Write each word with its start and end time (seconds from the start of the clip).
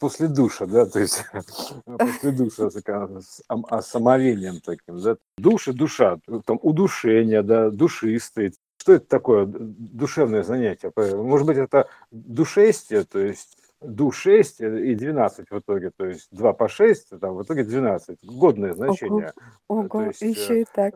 после 0.00 0.28
душа, 0.28 0.66
да, 0.66 0.86
то 0.86 0.98
есть 0.98 1.24
после 1.84 2.32
душа 2.32 2.70
с 2.70 3.86
самовением 3.86 4.60
таким, 4.60 5.00
да. 5.00 5.16
Душ 5.38 5.68
и 5.68 5.72
душа, 5.72 6.18
там 6.46 6.58
удушение, 6.62 7.42
да, 7.42 7.70
душистый. 7.70 8.54
Что 8.78 8.94
это 8.94 9.06
такое 9.06 9.46
душевное 9.46 10.42
занятие? 10.42 10.90
Может 10.96 11.46
быть, 11.46 11.58
это 11.58 11.86
душестие, 12.10 13.04
то 13.04 13.18
есть 13.18 13.58
ду 13.80 14.12
6 14.12 14.60
и 14.60 14.94
12 14.94 15.50
в 15.50 15.58
итоге, 15.58 15.90
то 15.90 16.06
есть 16.06 16.28
2 16.32 16.52
по 16.52 16.68
6, 16.68 17.18
там 17.20 17.36
в 17.36 17.42
итоге 17.42 17.64
12. 17.64 18.18
Годное 18.24 18.74
значение. 18.74 19.32
Ого, 19.68 19.86
ого, 19.90 20.02
есть, 20.04 20.22
еще 20.22 20.58
э, 20.58 20.62
и 20.62 20.66
так. 20.72 20.94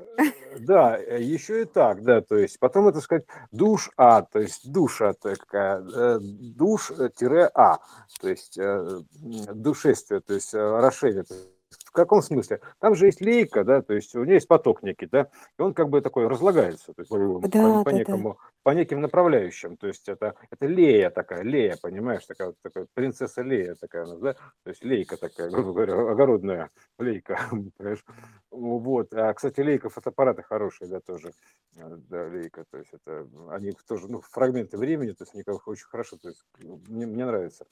Да, 0.59 0.99
э, 0.99 1.23
еще 1.23 1.63
и 1.63 1.65
так, 1.65 2.03
да, 2.03 2.21
то 2.21 2.37
есть 2.37 2.59
потом 2.59 2.89
это 2.89 3.01
сказать 3.01 3.25
душ 3.53 3.91
А, 3.97 4.23
то 4.23 4.39
есть 4.39 4.71
душа 4.71 5.15
такая, 5.15 5.83
э, 5.83 6.19
душ-а, 6.21 7.79
то 8.21 8.29
есть 8.29 8.59
душествие, 9.55 10.21
то 10.21 10.35
есть 10.35 10.55
расширение, 10.55 11.25
каком 11.95 12.23
смысле? 12.23 12.61
Там 12.81 12.95
же 12.95 13.07
есть 13.07 13.21
лейка, 13.21 13.65
да, 13.65 13.81
то 13.81 13.95
есть 13.95 14.15
у 14.15 14.25
нее 14.25 14.35
есть 14.35 14.49
поток 14.49 14.83
некий, 14.83 15.07
да, 15.07 15.29
и 15.59 15.63
он 15.63 15.73
как 15.73 15.89
бы 15.89 16.01
такой 16.01 16.27
разлагается, 16.27 16.93
то 16.93 17.01
есть 17.01 17.11
да, 17.11 17.19
по, 17.19 17.85
по, 17.85 17.91
да, 17.91 17.93
некому, 17.93 18.31
да. 18.35 18.49
по 18.63 18.71
неким 18.71 19.01
направляющим, 19.01 19.77
то 19.77 19.87
есть 19.87 20.09
это, 20.09 20.35
это 20.51 20.67
лея 20.67 21.11
такая, 21.11 21.43
лея, 21.43 21.77
понимаешь, 21.81 22.27
такая, 22.27 22.53
такая 22.63 22.87
принцесса 22.95 23.43
лея 23.43 23.77
такая, 23.77 24.07
да, 24.07 24.35
то 24.35 24.71
есть 24.71 24.85
лейка 24.85 25.17
такая, 25.17 25.49
грубо 25.51 25.73
говоря, 25.73 25.95
огородная 26.11 26.71
лейка, 26.99 27.39
понимаешь, 27.79 28.05
вот, 28.51 29.15
а, 29.15 29.33
кстати, 29.33 29.61
лейка 29.61 29.89
фотоаппараты 29.89 30.43
хорошие, 30.43 30.89
да, 30.89 31.01
тоже, 31.01 31.33
э, 31.77 31.97
да, 32.09 32.27
лейка, 32.27 32.65
то 32.71 32.79
есть 32.79 32.91
это, 32.93 33.29
они 33.51 33.73
тоже, 33.87 34.11
ну, 34.11 34.21
фрагменты 34.21 34.77
времени, 34.77 35.13
то 35.13 35.23
есть 35.23 35.35
они 35.35 35.45
очень 35.67 35.87
хорошо, 35.87 36.17
то 36.17 36.29
есть 36.29 36.45
мне, 36.89 37.07
мне 37.07 37.25
нравится. 37.25 37.67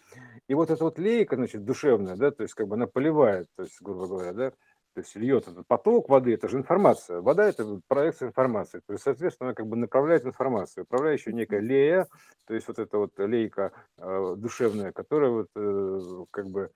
И 0.49 0.55
вот 0.55 0.71
эта 0.71 0.85
вот 0.85 0.99
лейка, 0.99 1.37
значит, 1.37 1.65
душевная, 1.65 2.17
да, 2.17 2.31
то 2.31 2.43
есть 2.43 2.55
как 2.55 2.69
бы 2.69 2.77
она 2.77 2.87
поливает, 2.87 3.49
то 3.57 3.65
есть, 3.65 3.81
грубо 3.81 4.12
говоря, 4.17 4.33
да, 4.33 4.53
то 4.95 5.01
есть 5.01 5.17
льет 5.17 5.49
этот 5.49 5.67
поток 5.67 6.11
воды, 6.11 6.35
это 6.35 6.49
же 6.49 6.59
информация. 6.59 7.23
Вода– 7.23 7.49
это 7.49 7.81
проекция 7.89 8.29
информации. 8.29 8.81
То 8.87 8.93
есть, 8.93 9.05
соответственно, 9.05 9.49
она 9.49 9.55
как 9.55 9.67
бы 9.67 9.77
направляет 9.77 10.27
информацию. 10.27 10.85
Управляющая 10.85 11.33
некая 11.33 11.61
лея, 11.61 12.07
то 12.47 12.55
есть 12.55 12.69
вот 12.69 12.79
эта 12.79 12.99
вот 12.99 13.19
лейка 13.19 13.73
э, 13.97 14.35
душевная, 14.37 14.93
которая 14.93 15.31
вот 15.31 15.49
э, 15.57 16.01
как 16.31 16.51
бы 16.51 16.71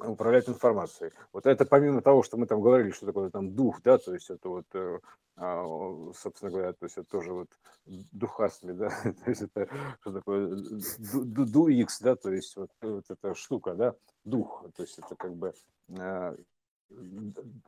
управляет 0.00 0.48
информацией. 0.48 1.12
Вот 1.32 1.46
это 1.46 1.64
помимо 1.64 2.02
того, 2.02 2.22
что 2.22 2.36
мы 2.36 2.46
там 2.46 2.60
говорили, 2.60 2.90
что 2.90 3.06
такое 3.06 3.30
там 3.30 3.54
дух, 3.54 3.80
да, 3.82 3.98
то 3.98 4.14
есть 4.14 4.30
это 4.30 4.48
вот, 4.48 4.66
э, 4.74 4.98
а, 5.36 5.64
собственно 6.16 6.50
говоря, 6.50 6.72
то 6.72 6.84
есть 6.84 6.98
это 6.98 7.08
тоже 7.08 7.32
вот 7.32 7.48
духасми, 8.12 8.72
да, 8.72 8.88
то 9.24 9.30
есть 9.30 9.42
это 9.42 9.68
что 10.00 10.12
такое 10.12 10.56
ду 11.12 11.68
X, 11.68 12.00
да, 12.00 12.16
то 12.16 12.32
есть 12.32 12.56
вот, 12.56 12.70
вот 12.80 13.04
эта 13.08 13.34
штука, 13.34 13.74
да, 13.74 13.94
дух, 14.24 14.64
то 14.76 14.82
есть 14.82 14.98
это 14.98 15.14
как 15.16 15.34
бы, 15.34 15.54
э, 15.88 16.36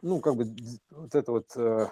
ну, 0.02 0.20
как 0.20 0.36
бы 0.36 0.46
вот 0.90 1.14
это 1.14 1.32
вот 1.32 1.56
э, 1.56 1.88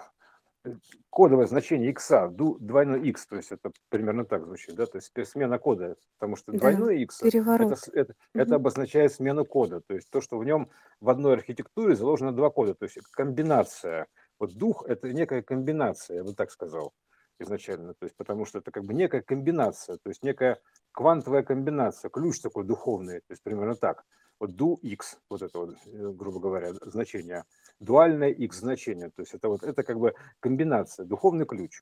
кодовое 1.09 1.47
значение 1.47 1.91
x, 1.91 2.11
двойной 2.31 3.07
x, 3.09 3.27
то 3.27 3.35
есть 3.35 3.51
это 3.51 3.71
примерно 3.89 4.25
так 4.25 4.45
звучит, 4.45 4.75
да, 4.75 4.85
то 4.85 4.97
есть 4.97 5.11
смена 5.27 5.59
кода, 5.59 5.95
потому 6.17 6.35
что 6.35 6.51
двойной 6.51 7.01
x 7.03 7.21
это, 7.23 7.77
это, 7.93 8.13
это 8.33 8.55
обозначает 8.55 9.13
смену 9.13 9.45
кода, 9.45 9.81
то 9.81 9.93
есть 9.93 10.09
то, 10.09 10.21
что 10.21 10.37
в 10.37 10.45
нем 10.45 10.69
в 10.99 11.09
одной 11.09 11.33
архитектуре 11.33 11.95
заложено 11.95 12.31
два 12.31 12.49
кода, 12.49 12.73
то 12.73 12.85
есть 12.85 12.97
комбинация. 13.11 14.07
Вот 14.37 14.53
дух 14.53 14.83
это 14.85 15.13
некая 15.13 15.41
комбинация, 15.41 16.17
я 16.17 16.23
бы 16.23 16.33
так 16.33 16.51
сказал 16.51 16.93
изначально, 17.39 17.93
то 17.93 18.05
есть 18.05 18.15
потому 18.15 18.45
что 18.45 18.59
это 18.59 18.71
как 18.71 18.83
бы 18.83 18.93
некая 18.93 19.21
комбинация, 19.21 19.97
то 19.97 20.09
есть 20.09 20.23
некая 20.23 20.59
квантовая 20.91 21.43
комбинация, 21.43 22.09
ключ 22.09 22.39
такой 22.39 22.65
духовный, 22.65 23.19
то 23.19 23.31
есть 23.31 23.43
примерно 23.43 23.75
так. 23.75 24.03
Вот 24.39 24.51
do 24.51 24.75
x, 24.81 25.17
вот 25.29 25.41
это 25.41 25.57
вот, 25.57 25.75
э, 25.85 26.11
грубо 26.11 26.39
говоря, 26.39 26.73
значение, 26.73 27.45
дуальное 27.79 28.29
x 28.29 28.59
значение, 28.59 29.09
то 29.09 29.21
есть 29.21 29.33
это 29.33 29.49
вот, 29.49 29.63
это 29.63 29.83
как 29.83 29.99
бы 29.99 30.13
комбинация, 30.39 31.05
духовный 31.05 31.45
ключ. 31.45 31.81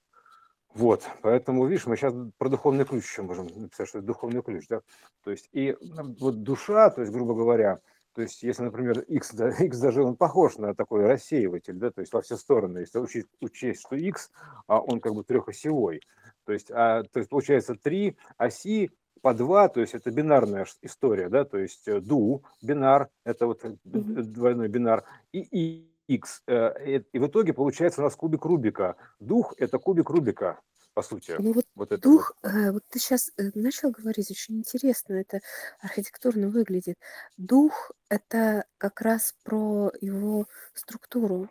Вот, 0.73 1.07
поэтому, 1.21 1.67
видишь, 1.67 1.85
мы 1.85 1.95
сейчас 1.95 2.15
про 2.37 2.49
духовный 2.49 2.83
ключ 2.83 3.03
еще 3.03 3.21
можем 3.21 3.45
написать, 3.45 3.87
что 3.87 3.99
это 3.99 4.07
духовный 4.07 4.41
ключ, 4.41 4.65
да, 4.67 4.81
то 5.23 5.29
есть 5.29 5.47
и 5.51 5.77
вот 6.19 6.41
душа, 6.41 6.89
то 6.89 7.01
есть, 7.01 7.13
грубо 7.13 7.35
говоря, 7.35 7.79
то 8.13 8.21
есть, 8.21 8.43
если, 8.43 8.63
например, 8.63 8.99
x, 9.01 9.33
да, 9.33 9.49
x 9.59 9.79
даже 9.79 10.03
он 10.03 10.15
похож 10.15 10.57
на 10.57 10.73
такой 10.73 11.05
рассеиватель, 11.05 11.75
да, 11.75 11.91
то 11.91 12.01
есть 12.01 12.13
во 12.13 12.21
все 12.21 12.37
стороны, 12.37 12.79
если 12.79 12.99
учесть, 12.99 13.27
учесть 13.39 13.81
что 13.81 13.95
x, 13.95 14.31
а 14.67 14.79
он 14.79 14.99
как 14.99 15.13
бы 15.13 15.23
трехосевой, 15.23 16.01
то 16.45 16.53
есть, 16.53 16.71
а, 16.71 17.03
то 17.03 17.19
есть 17.19 17.29
получается 17.29 17.75
три 17.75 18.17
оси 18.37 18.91
по 19.21 19.33
два, 19.33 19.69
то 19.69 19.79
есть 19.79 19.93
это 19.93 20.11
бинарная 20.11 20.65
история, 20.81 21.29
да, 21.29 21.45
то 21.45 21.57
есть 21.57 21.85
ду, 22.01 22.43
бинар, 22.61 23.09
это 23.23 23.47
вот 23.47 23.63
двойной 23.83 24.67
бинар, 24.67 25.05
и 25.31 25.87
x. 26.07 26.43
Э, 26.47 26.99
и 27.11 27.19
в 27.19 27.27
итоге 27.27 27.53
получается 27.53 28.01
у 28.01 28.03
нас 28.03 28.15
кубик 28.15 28.45
Рубика. 28.45 28.95
Дух– 29.19 29.53
это 29.57 29.79
кубик 29.79 30.09
Рубика, 30.09 30.59
по 30.93 31.01
сути. 31.01 31.35
Ну 31.39 31.53
вот, 31.53 31.65
вот 31.75 31.99
дух, 31.99 32.33
вот. 32.43 32.49
Э, 32.49 32.71
вот 32.71 32.83
ты 32.89 32.99
сейчас 32.99 33.31
э, 33.37 33.51
начал 33.55 33.91
говорить, 33.91 34.31
очень 34.31 34.57
интересно 34.57 35.13
это 35.15 35.41
архитектурно 35.79 36.49
выглядит. 36.49 36.97
Дух– 37.37 37.91
это 38.09 38.65
как 38.77 39.01
раз 39.01 39.35
про 39.43 39.91
его 40.01 40.47
структуру 40.73 41.49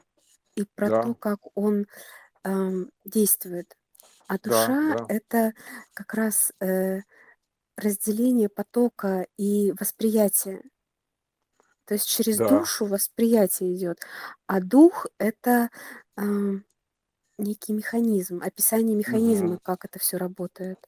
и 0.55 0.65
про 0.75 0.91
да. 0.91 1.03
то, 1.03 1.15
как 1.15 1.41
он 1.55 1.87
эм, 2.45 2.91
действует. 3.05 3.77
А 4.29 4.39
душа 4.39 4.95
да, 4.97 4.99
да.– 4.99 5.07
это 5.09 5.53
как 5.95 6.15
раз 6.15 6.53
э, 6.61 7.01
разделение 7.77 8.49
потока 8.49 9.27
и 9.37 9.73
восприятия. 9.79 10.63
То 11.87 11.95
есть 11.95 12.09
через 12.09 12.39
Да. 12.39 12.47
душу 12.49 12.87
восприятие 12.87 13.75
идет, 13.77 14.01
а 14.47 14.61
дух 14.61 15.07
это 15.19 15.71
а, 16.17 16.23
некий 17.39 17.73
механизм, 17.73 18.41
описание 18.43 18.97
механизма, 18.97 19.59
Мгм. 19.59 19.61
как 19.63 19.85
это 19.85 19.99
все 19.99 20.17
работает. 20.19 20.79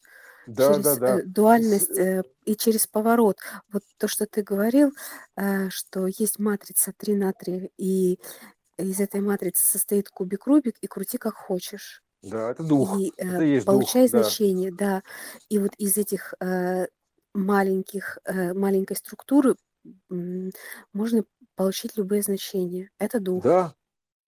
Да, 0.47 0.78
Через 0.78 0.84
да, 0.84 0.97
да. 0.97 1.21
э, 1.21 1.22
дуальность 1.25 1.99
э, 1.99 2.22
и 2.47 2.56
через 2.56 2.87
поворот. 2.87 3.38
Вот 3.72 3.83
то, 3.99 4.09
что 4.09 4.27
ты 4.27 4.43
говорил, 4.43 4.93
э, 5.37 5.71
что 5.71 6.06
есть 6.06 6.38
матрица 6.38 6.93
3 6.97 7.16
на 7.16 7.33
3, 7.34 7.71
и 7.78 8.21
из 8.78 9.00
этой 9.00 9.21
матрицы 9.22 9.65
состоит 9.66 10.10
кубик 10.10 10.47
Рубик, 10.47 10.77
и 10.83 10.87
крути 10.88 11.19
как 11.19 11.34
хочешь. 11.37 12.03
Да, 12.22 12.50
это 12.50 12.62
дух. 12.65 13.00
И 13.00 13.12
Это 13.28 13.43
э, 13.43 13.44
есть 13.44 13.69
дух, 13.69 13.91
получай 13.91 14.09
да. 14.10 14.33
значение, 14.33 14.72
да. 14.72 15.03
И 15.50 15.59
вот 15.59 15.72
из 15.78 15.97
этих 15.99 16.34
э, 16.41 16.87
маленьких, 17.34 18.19
э, 18.25 18.54
маленькой 18.54 18.97
структуры 18.97 19.56
можно 20.93 21.25
получить 21.56 21.97
любые 21.97 22.22
значения. 22.22 22.91
Это 22.99 23.21
дух. 23.21 23.45
Да, 23.45 23.75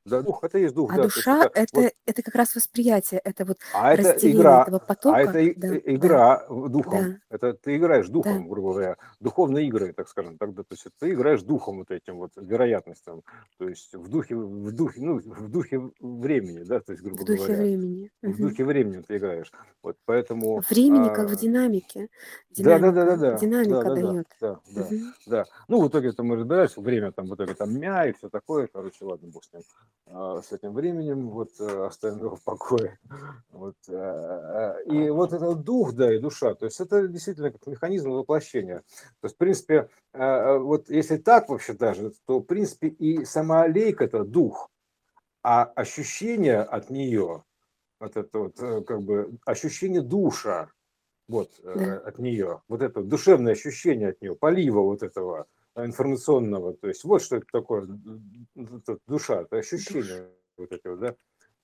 да, 0.07 0.23
дух, 0.23 0.43
это 0.45 0.59
есть 0.59 0.75
дух, 0.75 0.93
А 0.93 0.97
да. 0.97 1.03
душа 1.05 1.51
это, 1.55 1.81
вот, 1.81 1.93
это, 2.07 2.23
как 2.23 2.35
раз 2.35 2.55
восприятие, 2.55 3.21
это 3.25 3.45
вот 3.45 3.59
а 3.73 3.93
это 3.93 4.17
игра, 4.31 4.63
этого 4.63 4.79
а 4.79 4.87
потока. 4.87 5.19
это 5.19 5.39
и- 5.41 5.53
Да, 5.57 5.69
игра 5.85 6.47
да, 6.49 6.69
духом. 6.69 6.99
да, 6.99 7.19
Это 7.31 7.53
ты 7.55 7.77
играешь 7.77 8.07
да. 8.07 8.13
духом, 8.13 8.49
грубо 8.49 8.73
говоря, 8.73 8.97
духовные 9.21 9.67
игры, 9.67 9.93
так 9.93 10.09
скажем. 10.09 10.39
Тогда, 10.39 10.63
то 10.63 10.73
есть 10.73 10.87
ты 10.99 11.11
играешь 11.11 11.43
духом 11.43 11.79
вот 11.79 11.91
этим 11.91 12.17
вот 12.19 12.33
вероятностям, 12.37 13.23
то 13.59 13.69
есть 13.69 13.95
в 13.95 14.09
духе, 14.09 14.37
в 14.37 14.73
духе, 14.73 15.01
ну, 15.01 15.19
в 15.19 15.51
духе 15.51 15.91
времени, 16.01 16.63
да, 16.63 16.81
то 16.81 16.93
есть 16.93 17.03
грубо 17.03 17.23
В 17.23 17.27
духе 17.27 17.43
говоря, 17.45 17.63
времени. 17.63 18.11
в 18.23 18.27
Мгм. 18.29 18.49
духе 18.49 18.65
времени 18.65 19.03
ты 19.03 19.17
играешь. 19.17 19.53
Вот 19.83 19.97
поэтому, 20.05 20.63
Времени 20.71 21.09
как 21.09 21.29
в 21.29 21.33
а, 21.33 21.37
динамике. 21.37 22.09
да, 22.57 22.79
да, 22.79 22.91
да, 22.93 23.05
да, 23.05 23.17
Динамика. 23.17 23.17
да, 23.17 23.17
да, 23.17 23.39
Динамика 23.39 23.75
да, 23.75 23.85
да, 23.85 23.95
дает. 23.95 24.27
да, 24.41 24.61
да, 24.71 24.83
Мгм. 24.91 25.15
да. 25.27 25.45
Ну, 25.69 25.81
в 25.83 25.89
итоге 25.89 26.09
это 26.09 26.23
мы 26.23 26.37
разбирались, 26.37 26.77
время 26.77 27.13
там, 27.13 27.27
в 27.27 27.35
итоге 27.35 27.55
там 27.55 27.79
мя 27.79 28.07
и 28.07 28.13
все 28.13 28.29
такое, 28.29 28.67
короче, 28.73 29.05
ладно, 29.05 29.29
бог 29.29 29.45
с 29.45 29.53
ним, 29.53 29.63
а, 29.63 29.96
с 30.09 30.53
этим 30.53 30.73
временем, 30.73 31.31
вот 31.31 31.51
э, 31.59 31.87
оставим 31.87 32.19
его 32.19 32.37
в 32.37 32.43
покое. 32.43 32.99
Вот, 33.51 33.75
э, 33.89 33.93
э, 33.93 34.85
и 34.85 35.11
вот 35.11 35.33
этот 35.33 35.65
дух, 35.65 35.95
да, 35.95 36.15
и 36.15 36.19
душа, 36.19 36.55
то 36.55 36.67
есть 36.67 36.81
это 36.81 37.09
действительно 37.09 37.51
как 37.51 37.67
механизм 37.67 38.11
воплощения. 38.13 38.85
То 39.21 39.25
есть, 39.25 39.35
в 39.35 39.39
принципе, 39.39 39.89
вот 40.13 40.89
если 40.91 41.17
так 41.17 41.49
вообще 41.49 41.73
даже, 41.73 42.13
то, 42.27 42.39
в 42.39 42.45
принципе, 42.45 42.89
и 42.89 43.25
сама 43.25 43.63
аллейка– 43.63 44.05
это 44.07 44.25
дух, 44.25 44.71
а 45.43 45.65
ощущение 45.65 46.61
от 46.61 46.91
нее, 46.91 47.43
вот 48.01 48.17
это 48.17 48.39
вот, 48.39 48.57
как 48.87 49.03
бы, 49.03 49.37
ощущение 49.45 50.03
душа, 50.03 50.71
вот, 51.29 51.51
Да. 51.63 51.99
от 51.99 52.19
нее, 52.19 52.63
вот 52.69 52.83
это 52.83 53.03
душевное 53.03 53.53
ощущение 53.53 54.11
от 54.11 54.23
нее, 54.23 54.37
полива 54.37 54.81
вот 54.81 55.03
этого 55.03 55.47
информационного, 55.85 56.75
то 56.77 56.89
есть 56.89 57.05
вот 57.05 57.23
что 57.23 57.37
это 57.37 57.47
такое, 57.53 57.87
душа, 59.07 59.43
это 59.43 59.57
ощущение 59.59 60.33
вот 60.57 60.73
этого, 60.73 60.97
да, 60.97 61.17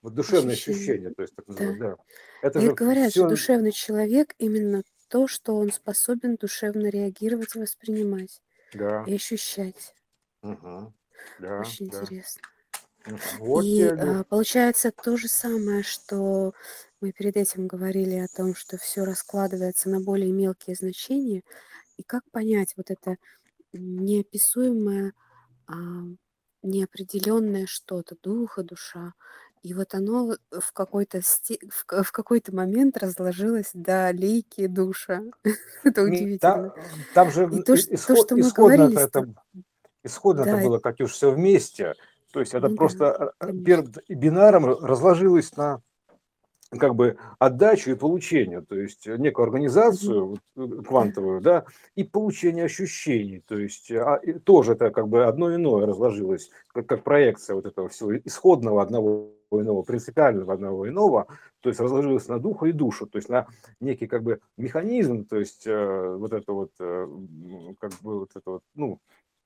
вот 0.02 0.14
душевное 0.14 0.54
Ощущение. 0.54 0.54
ощущение, 0.54 1.10
то 1.12 1.22
есть 1.22 1.34
так 1.34 1.46
Да. 1.56 1.76
называемое, 1.76 1.96
да. 1.96 1.96
Это 2.40 2.60
И 2.60 2.70
же 2.70 2.72
говорят, 2.72 3.14
что 3.14 3.26
все, 3.26 3.26
душевный 3.26 3.72
человек 3.72 4.34
именно 4.38 4.84
то, 5.08 5.28
что 5.28 5.56
он 5.56 5.72
способен 5.72 6.36
душевно 6.36 6.88
реагировать 6.88 7.56
и 7.56 7.60
воспринимать 7.60 8.42
да, 8.72 9.06
и 9.06 9.14
ощущать. 9.14 9.94
мгм, 10.42 10.94
да, 11.38 11.56
Очень 11.56 11.86
да. 11.88 12.02
интересно. 12.06 12.42
Вот 13.06 13.66
И 13.74 13.92
а, 13.98 14.24
получается 14.24 14.92
то 14.92 15.16
же 15.16 15.28
самое, 15.28 15.82
что 15.82 16.52
мы 17.00 17.12
перед 17.12 17.36
этим 17.36 17.66
говорили 17.66 18.16
о 18.16 18.28
том, 18.28 18.54
что 18.54 18.78
все 18.78 19.04
раскладывается 19.04 19.88
на 19.90 20.00
более 20.00 20.32
мелкие 20.32 20.76
значения. 20.76 21.42
И 21.98 22.02
как 22.04 22.24
понять 22.32 22.74
вот 22.76 22.90
это 22.90 23.16
неописуемое, 23.72 25.12
а, 25.66 25.74
неопределенное 26.62 27.66
что-то, 27.66 28.16
дух 28.22 28.58
и 28.58 28.62
душа. 28.64 29.14
И 29.62 29.74
вот 29.74 29.94
оно 29.94 30.36
в 30.50 30.72
какой-то 30.72 31.22
сте 31.22 31.58
в 31.70 31.84
ка 31.86 32.02
в 32.02 32.12
какой-то 32.12 32.54
момент 32.54 32.96
разложилось 32.98 33.70
до 33.74 34.10
лейки 34.12 34.66
душа. 34.66 35.22
Это 35.84 36.02
удивительно. 36.02 36.70
та 36.70 36.74
там 37.14 37.30
же 37.30 37.48
И 37.52 37.62
то, 37.62 37.76
что 37.76 38.36
мы 38.36 38.50
говорили 38.50 38.96
с 38.96 39.08
тоб 39.10 39.24
это 39.24 39.34
исходно-то 40.04 40.50
да, 40.52 40.58
эт 40.58 40.64
было, 40.64 40.78
Катюш, 40.78 41.12
всё 41.12 41.30
вместе. 41.32 41.94
То 42.32 42.40
есть 42.40 42.54
это 42.54 42.68
Ну 42.68 42.74
да, 42.74 42.76
просто, 42.76 43.32
конечно. 43.38 43.64
перд 43.64 43.98
бинаром 44.08 44.66
разложилось 44.66 45.56
на 45.56 45.80
как 46.78 46.94
бы 46.94 47.16
отдачу 47.38 47.90
и 47.90 47.94
получение, 47.94 48.62
то 48.62 48.74
есть 48.76 49.06
некую 49.06 49.46
Мгм. 49.46 49.54
организацию 49.54 50.26
вот, 50.26 50.40
э, 50.56 50.82
квантовую, 50.82 51.40
да, 51.40 51.64
и 51.94 52.04
получение 52.04 52.64
ощущений. 52.64 53.42
То 53.46 53.58
есть, 53.58 53.90
а, 53.92 54.16
и 54.16 54.32
тоже 54.34 54.72
это 54.72 54.90
как 54.90 55.08
бы 55.08 55.24
одно 55.26 55.54
иное 55.54 55.86
разложилось, 55.86 56.50
как 56.68 56.86
как 56.86 57.04
проекция 57.04 57.56
вот 57.56 57.66
этого 57.66 57.88
всего 57.88 58.16
исходного 58.16 58.82
одного 58.82 59.32
иного, 59.50 59.82
принципиального 59.82 60.54
одного 60.54 60.88
иного, 60.88 61.26
то 61.60 61.68
есть 61.68 61.78
разложилось 61.80 62.26
на 62.28 62.38
духа 62.38 62.66
и 62.66 62.72
душу, 62.72 63.06
то 63.06 63.18
есть 63.18 63.28
на 63.28 63.46
некий 63.80 64.06
как 64.06 64.22
бы 64.22 64.40
механизм, 64.56 65.26
то 65.26 65.36
есть, 65.38 65.66
э, 65.66 66.16
вот 66.18 66.32
это 66.32 66.52
вот, 66.54 66.70
э, 66.80 67.06
как 67.78 67.92
бы 68.00 68.20
вот 68.20 68.30
это 68.34 68.50
вот, 68.50 68.62
ну, 68.74 68.98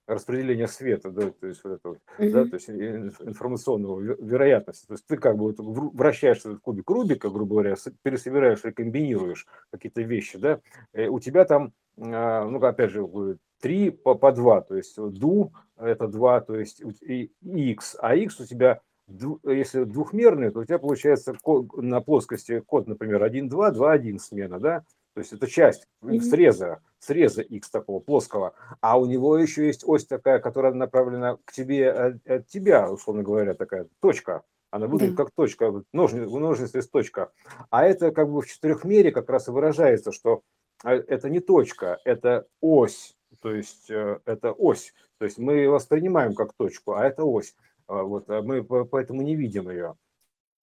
распределение 0.06 0.68
света, 0.68 1.10
да, 1.10 1.30
то 1.30 1.46
есть 1.46 1.62
вот 1.64 1.72
это 1.74 1.88
вот, 1.90 1.98
да, 2.18 2.24
Мгм. 2.24 2.50
то 2.50 2.54
есть 2.56 2.68
и 2.68 2.72
инф 2.72 3.20
информационного 3.20 4.00
ве 4.00 4.16
вероятности. 4.18 4.86
То 4.86 4.94
есть 4.94 5.06
ты 5.06 5.16
как 5.16 5.36
бы 5.36 5.52
вот 5.52 5.56
вращаешь 5.58 6.38
этот 6.38 6.60
кубик 6.60 6.88
Рубика, 6.90 7.28
грубо 7.30 7.56
говоря, 7.56 7.74
пересобираешь 8.02 8.64
и 8.64 8.72
комбинируешь 8.72 9.46
какие-то 9.72 10.02
вещи, 10.02 10.38
да, 10.38 10.60
э, 10.92 11.08
у 11.08 11.18
тебя 11.20 11.44
там, 11.44 11.72
а, 11.98 12.44
ну, 12.44 12.58
опять 12.64 12.90
же, 12.90 13.06
будет 13.06 13.38
3 13.60 13.90
по 13.90 14.14
по 14.14 14.32
2, 14.32 14.60
то 14.60 14.76
есть 14.76 14.96
ду- 14.96 15.52
это 15.76 16.08
2, 16.08 16.40
то 16.40 16.56
есть 16.56 16.82
и 17.02 17.32
икс, 17.42 17.96
а 18.00 18.14
икс 18.14 18.40
у 18.40 18.46
тебя 18.46 18.80
если 19.44 19.84
двухмерный, 19.84 20.50
то 20.50 20.60
у 20.60 20.64
тебя 20.64 20.78
получается 20.78 21.34
на 21.76 22.00
плоскости 22.00 22.60
код, 22.60 22.88
например, 22.88 23.22
1 23.22 23.48
2, 23.48 23.70
2 23.70 23.92
1 23.92 24.18
смена, 24.18 24.58
да. 24.58 24.84
То 25.16 25.20
есть 25.20 25.32
это 25.32 25.46
часть 25.46 25.88
среза 26.20 26.82
среза 26.98 27.40
икс 27.40 27.70
такого 27.70 28.00
плоского, 28.00 28.52
а 28.82 29.00
у 29.00 29.06
него 29.06 29.38
еще 29.38 29.66
есть 29.66 29.82
ось 29.86 30.04
такая, 30.04 30.40
которая 30.40 30.74
направлена 30.74 31.38
к 31.46 31.52
тебе 31.52 31.90
от 31.90 32.26
от 32.28 32.46
тебя, 32.48 32.90
условно 32.92 33.22
говоря, 33.22 33.54
такая 33.54 33.88
точка. 34.00 34.42
Она 34.70 34.88
выглядит 34.88 35.14
Да. 35.16 35.24
как 35.24 35.32
точка, 35.34 35.70
вот 35.70 35.84
ножни 35.94 36.20
ножницы 36.20 36.82
с 36.82 36.88
точка. 36.90 37.32
А 37.70 37.86
это 37.86 38.10
как 38.10 38.28
бы 38.30 38.42
в 38.42 38.46
четырехмере 38.46 39.10
как 39.10 39.30
раз 39.30 39.48
и 39.48 39.52
выражается, 39.52 40.12
что, 40.12 40.42
а, 40.84 40.92
это 40.92 41.30
не 41.30 41.40
точка, 41.40 41.98
это 42.04 42.46
ось, 42.60 43.16
то 43.40 43.54
есть, 43.54 43.90
э, 43.90 44.18
это 44.26 44.52
ось. 44.52 44.92
То 45.18 45.24
есть 45.24 45.38
мы 45.38 45.66
воспринимаем 45.70 46.34
как 46.34 46.52
точку, 46.58 46.92
а 46.92 47.06
это 47.06 47.24
ось. 47.24 47.54
А, 47.86 48.02
вот, 48.02 48.28
а 48.28 48.42
мы 48.42 48.62
по 48.62 48.84
поэтому 48.84 49.22
не 49.22 49.34
видим 49.34 49.70
ее. 49.70 49.94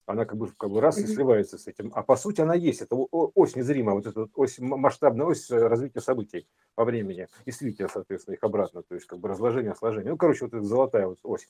Она 0.05 0.25
как 0.25 0.38
бы 0.38 0.47
как 0.57 0.69
бы 0.69 0.81
раз 0.81 1.01
и 1.03 1.07
сливается 1.07 1.57
с 1.57 1.67
этим. 1.67 1.91
А 1.95 2.03
по 2.03 2.15
сути 2.17 2.41
она 2.41 2.55
есть. 2.55 2.81
Это 2.81 2.95
ось 2.95 3.55
незримая, 3.55 3.95
вот 3.95 4.05
эта 4.07 4.21
вот 4.21 4.31
ось, 4.35 4.59
масштабная 4.59 5.25
ось 5.27 5.50
развития 5.50 6.01
событий 6.01 6.47
во 6.75 6.85
времени 6.85 7.29
и 7.45 7.51
слития, 7.51 7.88
соответственно, 7.88 8.35
их 8.35 8.44
обратно. 8.44 8.83
То 8.83 8.95
есть 8.95 9.07
как 9.07 9.19
бы 9.19 9.29
разложение, 9.29 9.75
сложение. 9.75 10.11
Ну, 10.11 10.17
короче, 10.17 10.45
вот 10.45 10.53
эта 10.53 10.63
золотая 10.63 11.07
вот 11.07 11.19
ось. 11.23 11.47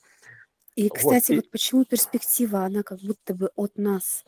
И, 0.76 0.90
Вот 0.90 0.98
кстати, 0.98 1.34
и 1.34 1.36
вот 1.36 1.50
почему 1.52 1.86
перспектива, 1.86 2.66
она 2.66 2.84
как 2.84 3.00
будто 3.02 3.34
бы 3.36 3.52
от 3.56 3.78
нас. 3.78 4.26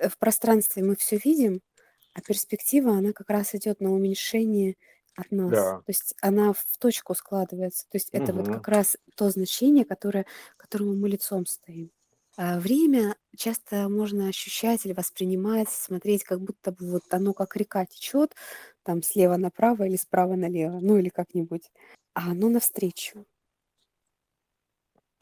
Э, 0.00 0.08
в 0.08 0.18
пространстве 0.18 0.82
мы 0.84 0.96
всё 0.96 1.18
видим, 1.24 1.62
а 2.14 2.20
перспектива, 2.22 2.92
она 2.98 3.12
как 3.12 3.30
раз 3.30 3.54
идет 3.54 3.80
на 3.80 3.92
уменьшение 3.92 4.76
от 5.16 5.30
нас. 5.32 5.50
Да. 5.50 5.84
То 5.86 5.90
есть 5.90 6.14
она 6.22 6.52
в 6.52 6.64
точку 6.78 7.14
складывается. 7.14 7.84
То 7.90 7.96
есть 7.98 8.10
это 8.12 8.34
вот 8.34 8.48
Мгм. 8.48 8.54
как 8.54 8.68
раз 8.68 8.96
то 9.16 9.30
значение, 9.30 9.84
которое 9.84 10.24
к 10.56 10.62
которому 10.62 10.94
мы 10.96 11.08
лицом 11.10 11.46
стоим. 11.46 11.92
А 12.36 12.58
время 12.58 13.16
часто 13.36 13.88
можно 13.88 14.28
ощущать 14.28 14.84
или 14.86 14.92
воспринимать, 14.92 15.68
смотреть, 15.68 16.24
как 16.24 16.40
будто 16.40 16.72
бы 16.72 16.90
вот 16.90 17.02
оно 17.10 17.32
как 17.32 17.54
река 17.56 17.86
течет 17.86 18.34
там 18.82 19.02
слева 19.02 19.36
направо 19.36 19.84
или 19.84 19.96
справа 19.96 20.34
налево, 20.34 20.78
ну 20.80 20.96
или 20.98 21.08
как-нибудь, 21.10 21.70
а 22.14 22.30
оно 22.32 22.48
навстречу. 22.48 23.24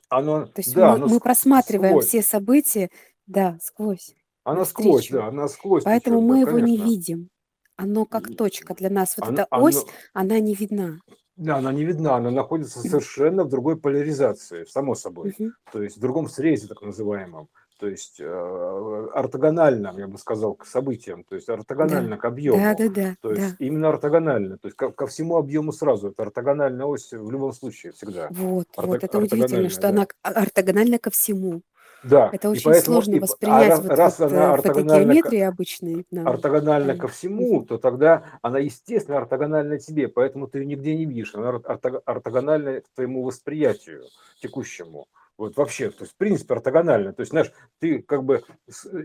Оно, 0.08 0.52
То 0.54 0.60
есть 0.60 0.76
да, 0.76 0.92
мы 0.92 0.94
оно 0.94 1.08
мы 1.08 1.20
ск 1.20 1.20
просматриваем 1.20 1.98
сквозь. 1.98 2.12
все 2.12 2.22
события, 2.22 2.90
да, 3.26 3.58
сквозь, 3.62 4.14
Оно 4.44 4.64
сквозь, 4.64 5.08
навстречу. 5.08 5.10
да, 5.10 5.26
оно 5.26 5.42
насквозь 5.42 5.84
Поэтому 5.84 6.20
течет, 6.20 6.26
да, 6.26 6.36
мы 6.36 6.40
его 6.40 6.58
не 6.60 6.76
конечно. 6.76 6.78
видим. 6.78 7.30
Оно 7.76 8.06
как 8.06 8.28
И 8.28 8.36
точка 8.36 8.74
для 8.74 8.90
нас. 8.90 9.16
Вот 9.16 9.28
оно 9.28 9.30
эта 9.30 9.48
ось, 9.52 9.84
оно 9.84 9.92
она 10.14 10.40
не 10.40 10.54
видна. 10.54 11.00
Да, 11.42 11.56
она 11.56 11.72
не 11.72 11.84
видна, 11.84 12.16
она 12.16 12.30
находится 12.30 12.80
совершенно 12.80 13.44
в 13.44 13.48
другой 13.48 13.76
поляризации, 13.76 14.64
само 14.64 14.94
собой. 14.94 15.34
Мгм. 15.38 15.54
То 15.72 15.82
есть 15.82 15.96
в 15.96 16.00
другом 16.00 16.28
срезе 16.28 16.68
так 16.68 16.82
называемом. 16.82 17.48
То 17.80 17.88
есть, 17.88 18.20
э, 18.20 19.08
ортогонально, 19.12 19.92
я 19.96 20.06
бы 20.06 20.16
сказал, 20.16 20.54
к 20.54 20.66
событиям, 20.66 21.24
то 21.24 21.34
есть 21.34 21.48
Да. 21.48 21.54
ортогонально 21.54 22.16
к 22.16 22.24
объему. 22.24 22.58
Да-да-да, 22.58 23.16
То 23.20 23.32
есть 23.32 23.58
да. 23.58 23.64
именно 23.66 23.88
ортогонально, 23.88 24.56
то 24.56 24.68
есть 24.68 24.76
ко 24.76 24.92
ко 24.92 25.08
всему 25.08 25.36
объему 25.36 25.72
сразу. 25.72 26.10
Это 26.10 26.22
ортогональная 26.22 26.86
ось 26.86 27.10
в 27.12 27.28
любом 27.28 27.52
случае 27.52 27.90
всегда. 27.90 28.28
Вот, 28.30 28.68
Орто 28.76 28.86
вот 28.86 29.02
это 29.02 29.18
удивительно, 29.18 29.68
что 29.68 29.88
она 29.88 30.02
да. 30.02 30.06
к 30.06 30.14
а 30.22 30.28
ортогональна 30.42 31.00
ко 31.00 31.10
всему. 31.10 31.62
Да, 32.02 32.30
Это 32.32 32.48
и 32.48 32.50
очень 32.50 32.64
поэтому, 32.64 32.96
сложно 32.96 33.14
и 33.14 33.18
а 33.18 33.20
воспринять 33.22 33.68
ра 33.68 33.76
вот 33.76 33.82
вот, 33.88 33.98
раз 33.98 34.20
она 34.20 34.28
э, 34.28 34.56
в 34.56 34.58
этой 34.58 34.68
ортогональна 34.70 35.04
к 35.04 35.06
геометрии 35.06 35.40
обычной 35.40 36.06
нам. 36.10 36.26
ортогональна 36.26 36.96
ко 36.96 37.08
всему, 37.08 37.64
то 37.64 37.78
тогда 37.78 38.24
она, 38.42 38.58
естественно, 38.58 39.18
ортогональна 39.18 39.78
тебе, 39.78 40.08
поэтому 40.08 40.48
ты 40.48 40.58
её 40.58 40.66
нигде 40.68 40.96
не 40.96 41.06
видишь. 41.06 41.34
Она 41.34 41.50
ор 41.50 41.62
ортого 41.64 42.02
ортогональна 42.04 42.80
к 42.80 42.88
твоему 42.94 43.22
восприятию 43.22 44.04
текущему. 44.40 45.06
Вот 45.38 45.56
вообще, 45.56 45.90
то 45.90 46.02
есть 46.02 46.12
в 46.14 46.16
принципе 46.16 46.54
ортогональна. 46.54 47.12
То 47.12 47.20
есть, 47.20 47.30
знаешь, 47.30 47.52
ты 47.80 48.00
как 48.02 48.24
бы 48.24 48.42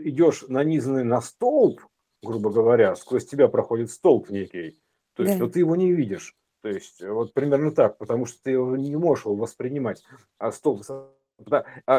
идешь 0.03 0.43
нанизанный 0.47 1.03
на 1.03 1.21
столб, 1.21 1.81
грубо 2.23 2.49
говоря, 2.51 2.95
сквозь 2.95 3.25
тебя 3.27 3.47
проходит 3.47 3.91
столб 3.91 4.29
некий, 4.29 4.79
то 5.15 5.23
есть, 5.23 5.39
но 5.39 5.45
Да. 5.45 5.51
ты 5.53 5.59
его 5.59 5.75
не 5.75 5.93
видишь. 5.93 6.35
То 6.63 6.69
есть 6.69 7.01
вот 7.01 7.33
примерно 7.33 7.71
так, 7.71 7.97
потому 7.97 8.25
что 8.25 8.41
ты 8.43 8.51
его 8.51 8.75
не 8.75 8.95
можешь 8.95 9.25
его 9.25 9.35
воспринимать. 9.35 10.03
А 10.39 10.51
столб 10.51 10.81
да, 10.87 10.93
а 10.95 11.16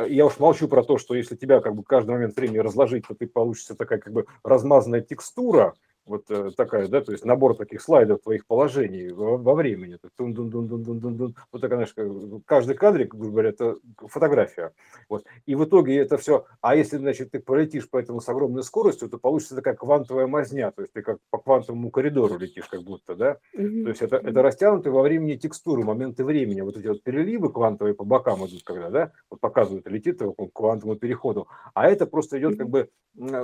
я 0.08 0.26
уж 0.26 0.38
молчу 0.38 0.68
про 0.68 0.82
то, 0.82 0.98
что 0.98 1.14
если 1.14 1.36
тебя 1.36 1.60
как 1.60 1.74
бы 1.74 1.82
каждый 1.82 2.10
момент 2.10 2.36
времени 2.36 2.58
разложить, 2.58 3.06
то 3.06 3.14
ты 3.14 3.26
получится 3.26 3.74
такая 3.74 3.98
как 3.98 4.12
бы 4.12 4.26
размазанная 4.42 5.00
текстура, 5.00 5.74
вот, 6.08 6.24
э, 6.30 6.50
такая, 6.56 6.88
да, 6.88 7.00
то 7.00 7.12
есть 7.12 7.24
набор 7.24 7.56
таких 7.56 7.80
слайдов 7.82 8.22
твоих 8.22 8.46
положений 8.46 9.10
во 9.12 9.36
во 9.36 9.54
времени. 9.54 9.98
Тун 10.16 10.34
дун 10.34 10.50
дун 10.50 10.66
дун 10.68 10.82
дун 10.82 10.98
дун 11.00 11.16
дун. 11.16 11.36
Вот 11.52 11.60
такая, 11.62 11.86
знаешь, 11.86 12.42
каждый 12.46 12.74
кадрик, 12.76 13.14
грубо 13.14 13.30
говоря, 13.32 13.50
это 13.50 13.76
фотография. 14.08 14.72
Вот. 15.08 15.24
И 15.46 15.54
в 15.54 15.64
итоге 15.64 15.96
это 15.98 16.16
всё 16.18 16.46
а 16.60 16.74
если, 16.76 16.96
значит, 16.98 17.30
ты 17.30 17.40
полетишь 17.40 17.88
по 17.88 17.98
этому 17.98 18.20
с 18.20 18.28
огромной 18.28 18.62
скоростью, 18.62 19.08
то 19.08 19.18
получится 19.18 19.54
такая 19.56 19.74
квантовая 19.74 20.26
мазня. 20.26 20.70
То 20.72 20.82
есть 20.82 20.92
ты 20.94 21.02
как 21.02 21.18
по 21.30 21.38
квантовому 21.38 21.90
коридору 21.90 22.38
летишь 22.38 22.66
как 22.68 22.82
будто, 22.82 23.14
да. 23.14 23.38
То 23.84 23.90
есть 23.90 24.02
это 24.02 24.16
это 24.16 24.42
растянутые 24.42 24.92
во 24.92 25.02
времени 25.02 25.36
текстуры, 25.36 25.84
моменты 25.84 26.24
времени. 26.24 26.60
Вот 26.62 26.76
эти 26.76 26.86
вот 26.88 27.02
переливы 27.02 27.52
квантовые 27.52 27.94
по 27.94 28.04
бокам 28.04 28.46
идут, 28.46 28.62
когда, 28.64 28.90
да, 28.90 29.12
вот 29.30 29.40
показывают, 29.40 29.86
летит 29.88 30.18
по 30.18 30.46
квантовому 30.48 30.96
переходу. 30.98 31.48
А 31.74 31.88
это 31.88 32.06
просто 32.06 32.38
идет 32.38 32.56
как 32.58 32.68
бы, 32.70 32.88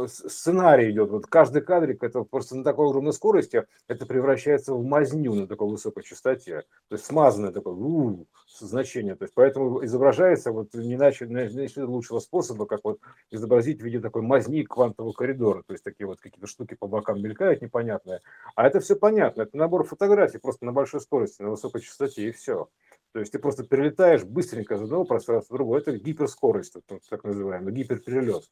сценарий 0.09 0.91
идет. 0.91 1.11
Вот 1.11 1.27
каждый 1.27 1.63
кадрик- 1.63 2.03
это 2.05 2.23
просто 2.23 2.54
на 2.57 2.65
такой 2.65 2.89
огромной 2.89 3.13
скорости 3.13 3.65
это 3.89 4.07
превращается 4.07 4.75
в 4.75 4.85
мазню 4.85 5.35
на 5.35 5.47
такой 5.47 5.69
высокой 5.69 6.03
частоте. 6.03 6.63
То 6.89 6.95
есть 6.95 7.05
смазанное 7.05 7.53
такое 7.53 7.75
у 7.75 8.27
значение. 8.59 9.17
То 9.17 9.25
есть 9.25 9.35
поэтому 9.35 9.85
изображается 9.85 10.53
вот 10.53 10.75
не 10.75 10.95
иначе 10.95 11.27
не 11.27 11.83
лучшего 11.83 12.21
способа, 12.21 12.67
как 12.67 12.81
вот 12.85 13.01
изобразить 13.31 13.81
в 13.81 13.85
виде 13.85 14.01
такой 14.01 14.23
мазни 14.23 14.63
квантового 14.63 15.13
коридора. 15.13 15.63
То 15.67 15.73
есть 15.73 15.85
такие 15.85 16.07
вот 16.07 16.21
какие-то 16.21 16.47
штуки 16.47 16.75
по 16.75 16.87
бокам 16.87 17.23
мелькают 17.23 17.63
непонятные. 17.63 18.21
А 18.55 18.67
это 18.67 18.81
всё 18.81 18.97
понятно. 18.97 19.43
Это 19.43 19.57
набор 19.57 19.85
фотографий 19.85 20.39
просто 20.39 20.65
на 20.65 20.73
большой 20.73 21.01
скорости, 21.01 21.43
на 21.43 21.51
высокой 21.51 21.81
частоте 21.81 22.29
и 22.29 22.33
всё. 22.33 22.69
То 23.13 23.21
есть 23.21 23.31
ты 23.31 23.39
просто 23.39 23.63
перелетаешь 23.63 24.25
быстренько 24.25 24.75
из 24.75 24.83
одного 24.83 25.05
пространства 25.05 25.55
в 25.55 25.57
другое. 25.57 25.81
Это 25.81 25.97
гиперскорость, 25.97 26.77
так 27.09 27.23
называемый 27.23 27.73
гиперперелет. 27.73 28.45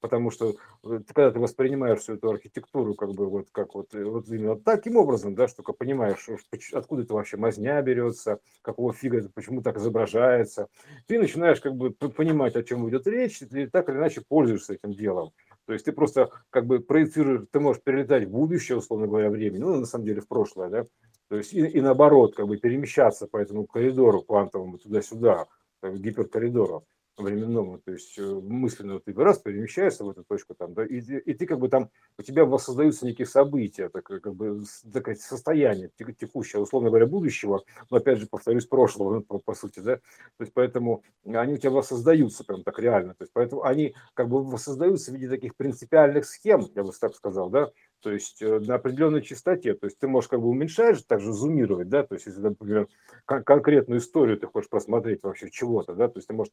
Потому 0.00 0.30
что, 0.30 0.50
э, 0.84 1.00
когда 1.14 1.30
ты 1.30 1.38
воспринимаешь 1.40 2.00
всю 2.00 2.14
эту 2.14 2.30
архитектуру 2.30 2.94
как 2.94 3.12
бы 3.14 3.26
вот 3.28 3.48
как 3.52 3.74
вот, 3.74 3.94
э, 3.94 4.04
вот 4.04 4.28
именно 4.28 4.56
таким 4.60 4.96
образом, 4.96 5.34
да, 5.34 5.48
что 5.48 5.62
понимаешь, 5.62 6.28
откуда 6.72 7.02
эта 7.02 7.14
вообще 7.14 7.36
мазня 7.38 7.80
берется, 7.82 8.38
какого 8.62 8.92
фига 8.92 9.18
это, 9.18 9.30
почему 9.34 9.62
так 9.62 9.76
изображается. 9.78 10.68
Ты 11.06 11.18
начинаешь 11.18 11.60
как 11.60 11.74
бы 11.76 11.90
понимать, 11.92 12.56
о 12.56 12.62
чём 12.62 12.88
идет 12.88 13.06
речь, 13.06 13.42
и 13.42 13.46
ты 13.46 13.68
так 13.68 13.88
или 13.88 13.96
иначе 13.96 14.22
пользуешься 14.28 14.74
этим 14.74 14.92
делом. 14.92 15.30
То 15.66 15.72
есть 15.72 15.84
ты 15.86 15.92
просто 15.92 16.30
как 16.50 16.66
бы 16.66 16.80
проецируешь, 16.80 17.46
ты 17.50 17.58
можешь 17.60 17.82
перелетать 17.82 18.24
в 18.26 18.30
будущее, 18.30 18.78
условно 18.78 19.06
говоря, 19.08 19.30
времени, 19.30 19.60
ну, 19.62 19.76
на 19.76 19.86
самом 19.86 20.04
деле 20.04 20.20
в 20.20 20.28
прошлое, 20.28 20.68
да. 20.68 20.84
То 21.28 21.36
есть 21.36 21.52
и 21.54 21.60
и 21.66 21.80
наоборот, 21.80 22.36
как 22.36 22.46
бы 22.46 22.56
перемещаться 22.58 23.26
по 23.26 23.38
этому 23.38 23.66
коридору 23.66 24.22
квантовому 24.22 24.78
туда-сюда, 24.78 25.46
гиперкоридору. 25.82 26.84
Временному, 27.16 27.78
то 27.78 27.92
есть 27.92 28.18
э, 28.18 28.22
мысленно 28.22 29.00
ты 29.00 29.12
раз 29.14 29.38
перемещаешься 29.38 30.04
в 30.04 30.10
эту 30.10 30.24
точку 30.24 30.54
там, 30.54 30.74
да, 30.74 30.84
и, 30.84 31.00
и 31.00 31.34
ты 31.34 31.46
как 31.46 31.58
бы 31.58 31.68
там, 31.68 31.90
у 32.18 32.22
тебя 32.22 32.44
воссоздаются 32.44 33.06
некие 33.06 33.26
события, 33.26 33.88
так, 33.88 34.04
как 34.04 34.34
бы 34.34 34.62
такое 34.92 35.14
состояние 35.14 35.90
текущее, 35.96 36.60
условно 36.60 36.90
говоря, 36.90 37.06
будущего, 37.06 37.64
но 37.90 37.96
опять 37.96 38.18
же, 38.18 38.26
повторюсь, 38.26 38.66
прошлого, 38.66 39.14
ну, 39.14 39.22
по, 39.22 39.38
по 39.38 39.54
сути, 39.54 39.80
да, 39.80 39.96
то 39.96 40.40
есть 40.40 40.52
поэтому 40.52 41.02
они 41.24 41.54
у 41.54 41.58
тебя 41.58 41.70
воссоздаются 41.70 42.44
прям 42.44 42.62
так 42.62 42.78
реально, 42.78 43.14
то 43.14 43.22
есть 43.22 43.32
поэтому 43.32 43.62
они 43.62 43.94
как 44.14 44.28
бы 44.28 44.44
воссоздаются 44.44 45.10
в 45.10 45.14
виде 45.14 45.28
таких 45.28 45.56
принципиальных 45.56 46.26
схем, 46.26 46.66
я 46.74 46.82
бы 46.82 46.92
так 46.92 47.14
сказал, 47.14 47.50
да, 47.50 47.70
то 48.00 48.10
есть 48.10 48.42
э, 48.42 48.60
на 48.60 48.76
определенной 48.76 49.22
частоте, 49.22 49.74
то 49.74 49.86
есть 49.86 49.98
ты 49.98 50.08
можешь 50.08 50.28
как 50.28 50.40
бы 50.40 50.48
уменьшать, 50.48 51.06
также 51.06 51.32
зумировать, 51.32 51.88
да, 51.88 52.04
то 52.04 52.14
есть 52.14 52.26
если, 52.26 52.40
например, 52.40 52.88
кон- 53.24 53.44
конкретную 53.44 54.00
историю 54.00 54.38
ты 54.38 54.46
хочешь 54.46 54.70
просмотреть 54.70 55.22
вообще 55.22 55.50
чего-то, 55.50 55.94
да, 55.94 56.08
то 56.08 56.18
есть 56.18 56.28
ты 56.28 56.34
можешь 56.34 56.52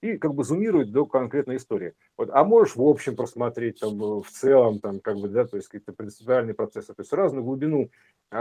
и 0.00 0.16
как 0.18 0.34
бы 0.34 0.44
зумировать 0.44 0.92
до 0.92 1.06
конкретной 1.06 1.56
истории. 1.56 1.94
Вот, 2.16 2.30
а 2.32 2.44
можешь 2.44 2.76
в 2.76 2.82
общем 2.82 3.16
просмотреть 3.16 3.80
там 3.80 4.02
э, 4.02 4.22
в 4.22 4.30
целом, 4.30 4.80
там 4.80 5.00
как 5.00 5.16
бы, 5.16 5.28
да, 5.28 5.46
то 5.46 5.56
есть 5.56 5.68
какие-то 5.68 5.92
принципиальные 5.92 6.54
процессы, 6.54 6.88
то 6.88 7.00
есть 7.02 7.12
разную 7.12 7.44
глубину 7.44 7.90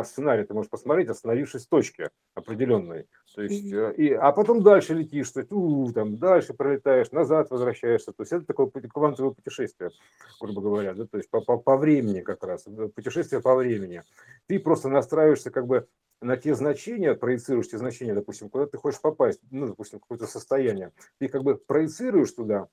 сценария 0.04 0.46
ты 0.46 0.54
можешь 0.54 0.70
посмотреть, 0.70 1.10
остановившись 1.10 1.66
в 1.66 1.70
точке 1.70 2.10
определенной. 2.34 3.08
То 3.36 3.42
есть, 3.42 3.72
mm-hmm. 3.72 3.96
и, 3.96 4.14
а 4.14 4.32
потом 4.32 4.64
дальше 4.64 4.94
летишь, 4.94 5.30
то 5.32 5.42
есть, 5.42 5.52
у, 5.52 5.92
там, 5.94 6.18
дальше 6.18 6.54
пролетаешь, 6.54 7.12
назад 7.12 7.50
возвращаешься. 7.52 8.12
То 8.12 8.24
есть 8.24 8.32
это 8.32 8.46
такое 8.46 8.68
квантовое 8.68 9.32
путешествие, 9.32 9.92
грубо 10.40 10.62
говоря, 10.62 10.94
да, 10.94 11.06
то 11.06 11.18
есть 11.18 11.30
по, 11.30 11.42
по, 11.42 11.58
по 11.58 11.78
времени 11.78 12.22
как 12.22 12.44
раз, 12.44 12.66
путешествие 12.96 13.42
по 13.42 13.56
времени. 13.56 14.04
Ты 14.48 14.60
просто 14.60 14.90
настраиваешься 14.90 15.52
как 15.52 15.68
бы 15.68 15.88
на 16.22 16.38
те 16.38 16.56
значения, 16.56 17.14
проецируешь 17.14 17.70
те 17.70 17.78
значения, 17.78 18.14
допустим, 18.14 18.50
куда 18.50 18.66
ты 18.66 18.78
хочешь 18.78 19.02
попасть, 19.02 19.40
ну, 19.52 19.68
допустим, 19.68 20.00
какое-то 20.00 20.28
состояние, 20.28 20.92
ты 21.20 21.28
как 21.28 21.44
бы 21.44 21.56
проецируешь 21.56 22.32
туда, 22.32 22.68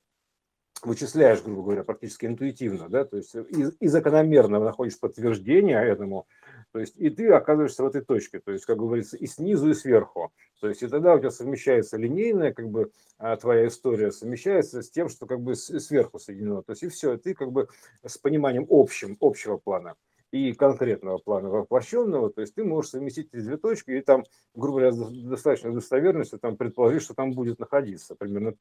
вычисляешь, 0.82 1.42
грубо 1.42 1.62
говоря, 1.62 1.84
практически 1.84 2.26
интуитивно, 2.26 2.88
да, 2.88 3.04
то 3.04 3.16
есть 3.16 3.34
и, 3.34 3.66
и 3.78 3.86
закономерно 3.86 4.58
находишь 4.58 4.98
подтверждение 4.98 5.80
этому, 5.80 6.26
то 6.72 6.80
есть 6.80 6.94
и 6.96 7.10
ты 7.10 7.28
оказываешься 7.30 7.82
в 7.82 7.86
этой 7.86 8.02
точке, 8.02 8.40
то 8.40 8.50
есть, 8.52 8.64
как 8.64 8.78
говорится, 8.78 9.16
и 9.16 9.26
снизу, 9.26 9.70
и 9.70 9.74
сверху. 9.74 10.32
То 10.60 10.68
есть 10.68 10.82
и 10.82 10.88
тогда 10.88 11.14
у 11.14 11.18
тебя 11.18 11.30
совмещается 11.30 11.96
линейная, 11.96 12.52
как 12.52 12.68
бы, 12.68 12.90
а, 13.18 13.36
твоя 13.36 13.66
история 13.66 14.10
совмещается 14.10 14.82
с 14.82 14.90
тем, 14.90 15.08
что 15.08 15.26
как 15.26 15.40
бы 15.40 15.54
сверху 15.54 16.18
соединено. 16.18 16.62
То 16.62 16.72
есть 16.72 16.82
и 16.82 16.88
все, 16.88 17.16
ты 17.16 17.34
как 17.34 17.52
бы 17.52 17.68
с 18.04 18.16
пониманием 18.16 18.66
общим, 18.70 19.16
общего 19.20 19.58
плана 19.58 19.96
и 20.32 20.52
конкретного 20.54 21.18
плана 21.18 21.50
воплощенного, 21.50 22.30
то 22.30 22.40
есть 22.40 22.54
ты 22.54 22.64
можешь 22.64 22.90
совместить 22.90 23.28
эти 23.32 23.42
две 23.42 23.56
точки 23.58 23.92
и 23.92 24.00
там, 24.00 24.24
грубо 24.54 24.78
говоря, 24.78 24.92
с 24.92 24.98
достаточной 24.98 25.72
достоверностью 25.72 26.38
там 26.38 26.56
предположить, 26.56 27.02
что 27.02 27.14
там 27.14 27.32
будет 27.32 27.60
находиться, 27.60 28.16
примерно 28.16 28.54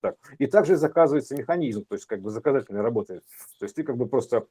так. 0.00 0.16
И 0.38 0.46
также 0.46 0.76
заказывается 0.76 1.36
механизм, 1.36 1.84
то 1.84 1.94
есть 1.94 2.06
как 2.06 2.20
бы 2.20 2.30
заказательно 2.30 2.82
работает. 2.82 3.24
То 3.58 3.64
есть 3.64 3.74
ты 3.74 3.82
как 3.82 3.96
бы 3.96 4.06
просто 4.06 4.46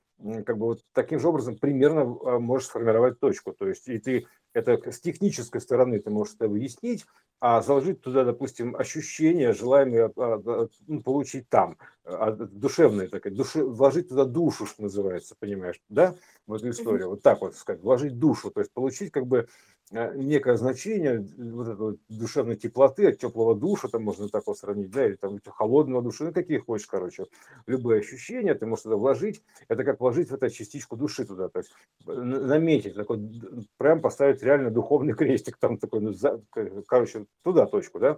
как 0.46 0.58
бы 0.58 0.68
вот 0.68 0.82
таким 0.94 1.20
же 1.20 1.30
образом 1.30 1.58
примерно 1.58 2.02
а, 2.02 2.40
можешь 2.40 2.68
сформировать 2.68 3.20
точку. 3.20 3.54
То 3.54 3.68
есть 3.68 3.88
и 3.88 3.98
ты 3.98 4.28
это 4.54 4.92
с 4.92 5.00
технической 5.00 5.62
стороны 5.62 6.00
ты 6.00 6.10
можешь 6.10 6.36
это 6.36 6.48
выяснить, 6.48 7.06
а 7.40 7.62
заложить 7.62 8.02
туда, 8.02 8.24
допустим, 8.24 8.76
ощущения, 8.76 9.54
желаемые 9.54 10.12
а, 10.16 10.68
ну, 10.88 11.02
получить 11.02 11.48
там, 11.50 11.78
душевные, 12.04 13.08
так 13.08 13.32
души, 13.34 13.64
вложить 13.64 14.10
туда 14.10 14.26
душу, 14.26 14.66
что 14.66 14.84
называется, 14.84 15.36
понимаешь, 15.40 15.80
да, 15.90 16.16
в 16.48 16.54
эту 16.54 16.70
историю. 16.70 17.10
Вот 17.10 17.22
так 17.22 17.42
вот 17.42 17.56
сказать, 17.56 17.82
вложить 17.82 18.18
душу, 18.18 18.50
то 18.50 18.62
есть 18.62 18.72
получить 18.74 19.12
как 19.12 19.28
бы 19.28 19.48
Э, 19.92 20.14
некое 20.16 20.58
значение 20.58 21.26
вот 21.38 21.68
этой 21.68 21.78
вот 21.78 22.00
душевной 22.10 22.58
теплоты, 22.58 23.08
от 23.08 23.20
теплого 23.20 23.56
душа, 23.56 23.88
там 23.88 24.04
можно 24.04 24.28
так 24.28 24.46
вот 24.46 24.58
сравнить, 24.58 24.92
да, 24.92 25.06
или 25.06 25.16
там 25.16 25.40
холодного 25.46 26.02
душа, 26.02 26.26
ну 26.26 26.34
какие 26.34 26.58
хочешь, 26.58 26.88
короче, 26.88 27.28
любые 27.68 28.02
ощущения 28.02 28.54
ты 28.54 28.66
можешь 28.66 28.84
туда 28.84 28.98
вложить, 28.98 29.42
это 29.70 29.86
как 29.86 30.02
вложить 30.02 30.30
в 30.30 30.34
эту 30.34 30.50
частичку 30.50 30.98
души 30.98 31.24
туда, 31.26 31.48
то 31.48 31.60
есть 31.60 31.72
э, 32.06 32.12
наметить, 32.12 32.96
такой, 32.96 33.32
прям 33.78 34.02
поставить 34.02 34.44
реально 34.44 34.72
духовный 34.72 35.14
крестик, 35.16 35.56
там 35.56 35.78
такой, 35.78 36.02
ну, 36.02 36.12
за, 36.12 36.42
короче, 36.86 37.26
туда 37.44 37.66
точку, 37.66 38.00
да, 38.00 38.18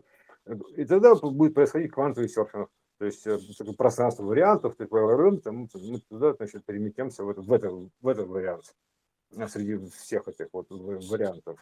и 0.75 0.85
тогда 0.85 1.13
будет 1.13 1.53
происходить 1.53 1.91
квантовый 1.91 2.29
серфинг. 2.29 2.69
То 2.99 3.05
есть 3.05 3.25
э, 3.25 3.39
пространство 3.77 4.23
вариантов, 4.23 4.75
ты 4.75 4.85
там, 4.85 5.69
мы 5.73 5.99
туда, 6.01 6.33
значит, 6.33 6.65
переместимся 6.65 7.23
в, 7.23 7.29
это, 7.29 7.41
в, 7.41 7.51
это, 7.51 7.69
в 7.71 8.07
этот 8.07 8.27
вариант 8.27 8.75
среди 9.47 9.77
всех 9.91 10.27
этих 10.27 10.47
вот 10.51 10.67
вариантов. 10.69 11.59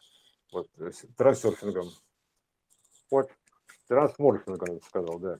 Вот, 0.51 0.67
трансерфингом. 1.15 1.89
Вот, 3.11 3.29
трансморфингом, 3.87 4.81
сказал, 4.81 5.19
да. 5.19 5.37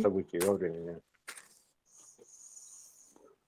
События 0.00 0.40
во 0.40 0.54
времени. 0.54 1.00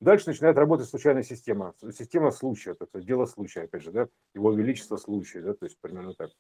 Дальше 0.01 0.29
начинает 0.29 0.57
работать 0.57 0.89
случайная 0.89 1.23
система. 1.23 1.75
Система 1.93 2.31
случая, 2.31 2.77
это 2.79 3.01
дело 3.01 3.27
случая, 3.27 3.63
опять 3.63 3.83
же, 3.83 3.93
да, 3.93 4.09
его 4.33 4.53
величество 4.53 4.97
случая, 4.97 5.43
да, 5.43 5.55
то 5.55 5.67
есть 5.67 5.79
примерно 5.79 6.15
так. 6.15 6.31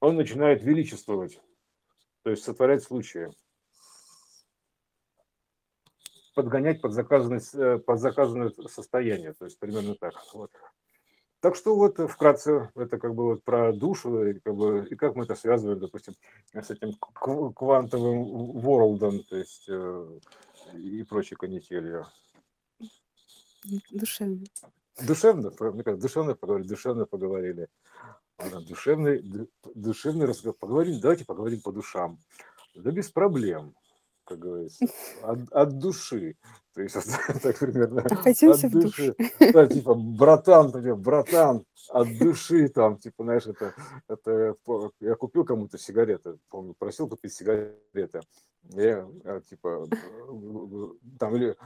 Он 0.00 0.16
начинает 0.16 0.62
величествовать, 0.62 1.38
то 2.22 2.30
есть 2.30 2.44
сотворять 2.44 2.82
случаи 2.82 3.30
подгонять 6.34 6.80
под 6.80 6.92
заказанное, 6.92 7.42
э, 7.54 7.78
под 7.78 8.00
заказанное 8.00 8.52
состояние, 8.68 9.34
то 9.34 9.44
есть 9.44 9.58
примерно 9.58 9.94
так. 9.94 10.14
Вот. 10.32 10.50
Так 11.40 11.56
что 11.56 11.74
вот 11.74 11.98
вкратце 12.10 12.70
это 12.74 12.98
как 12.98 13.14
бы 13.14 13.24
вот 13.24 13.44
про 13.44 13.72
душу 13.72 14.26
и 14.26 14.38
как, 14.40 14.54
бы, 14.54 14.86
и 14.88 14.94
как 14.94 15.16
мы 15.16 15.24
это 15.24 15.34
связываем, 15.34 15.80
допустим, 15.80 16.14
с 16.52 16.70
этим 16.70 16.94
квантовым 16.94 18.58
ворлдом, 18.60 19.22
то 19.24 19.36
есть 19.36 19.66
э, 19.68 20.18
и 20.74 21.02
прочей 21.02 21.36
канителью. 21.36 22.06
Душевно. 23.90 24.46
Душевно, 25.06 25.50
мне 25.72 25.82
кажется, 25.82 26.06
душевно 26.06 26.34
поговорили, 26.34 26.68
душевно 26.68 27.06
поговорили. 27.06 27.68
Душевный, 28.66 29.48
душевный 29.74 30.26
разговор. 30.26 30.56
Поговорим, 30.58 31.00
давайте 31.00 31.24
поговорим 31.24 31.60
по 31.60 31.72
душам. 31.72 32.18
Да 32.74 32.90
без 32.90 33.10
проблем 33.10 33.74
как 34.30 34.38
говорится, 34.38 34.86
от, 35.22 35.40
от 35.50 35.78
души. 35.78 36.36
То 36.72 36.82
есть, 36.82 36.94
так 37.42 37.58
примерно, 37.58 38.02
Находимся 38.08 38.66
от 38.68 38.72
души. 38.72 39.16
Да, 39.52 39.66
типа, 39.66 39.94
братан, 39.94 40.70
братан, 41.02 41.64
от 41.88 42.18
души, 42.18 42.68
там, 42.68 42.96
типа, 42.96 43.24
знаешь, 43.24 43.46
это, 43.46 43.74
это 44.08 44.54
я 45.00 45.14
купил 45.16 45.44
кому-то 45.44 45.78
сигареты, 45.78 46.38
помню, 46.48 46.74
просил 46.78 47.08
купить 47.08 47.32
сигареты. 47.32 48.20
Я, 48.74 49.08
а, 49.24 49.40
типа, 49.40 49.88
там, 51.18 51.34
или, 51.34 51.56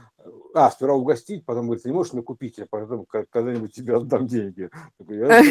а, 0.53 0.71
сперва 0.71 0.95
угостить, 0.95 1.45
потом 1.45 1.65
говорит, 1.65 1.85
не 1.85 1.91
можешь 1.91 2.13
мне 2.13 2.23
купить, 2.23 2.57
я 2.57 2.65
потом 2.67 3.05
когда-нибудь 3.05 3.73
тебе 3.73 3.97
отдам 3.97 4.25
деньги. 4.25 4.69
Я 5.07 5.41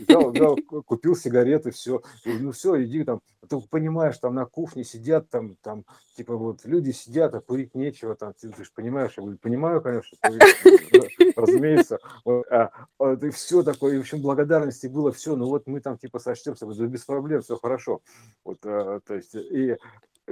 взял, 0.00 0.30
взял, 0.30 0.56
купил 0.84 1.16
сигареты, 1.16 1.70
все, 1.70 2.02
ну 2.24 2.52
все, 2.52 2.84
иди 2.84 3.04
там, 3.04 3.20
а 3.40 3.41
ты 3.60 3.68
понимаешь, 3.68 4.18
там 4.18 4.34
на 4.34 4.46
кухне 4.46 4.84
сидят, 4.84 5.28
там, 5.30 5.56
там, 5.62 5.84
типа, 6.16 6.36
вот 6.36 6.64
люди 6.64 6.90
сидят, 6.90 7.34
а 7.34 7.40
курить 7.40 7.74
нечего, 7.74 8.14
там, 8.14 8.32
ты, 8.34 8.48
ты 8.50 8.64
же 8.64 8.70
понимаешь, 8.74 9.12
я 9.16 9.22
говорю, 9.22 9.38
понимаю, 9.38 9.82
конечно, 9.82 10.16
разумеется, 11.36 11.98
вот, 12.24 12.46
а, 12.50 12.70
а, 12.98 13.12
и 13.14 13.30
все 13.30 13.62
такое, 13.62 13.94
и, 13.94 13.98
в 13.98 14.00
общем, 14.00 14.22
благодарности 14.22 14.86
было 14.86 15.12
все, 15.12 15.36
ну 15.36 15.46
вот 15.46 15.66
мы 15.66 15.80
там, 15.80 15.98
типа, 15.98 16.18
сочтемся, 16.18 16.66
без 16.66 17.04
проблем, 17.04 17.42
все 17.42 17.56
хорошо, 17.56 18.00
вот, 18.44 18.58
а, 18.64 19.00
то 19.00 19.14
есть, 19.14 19.34
и 19.34 19.76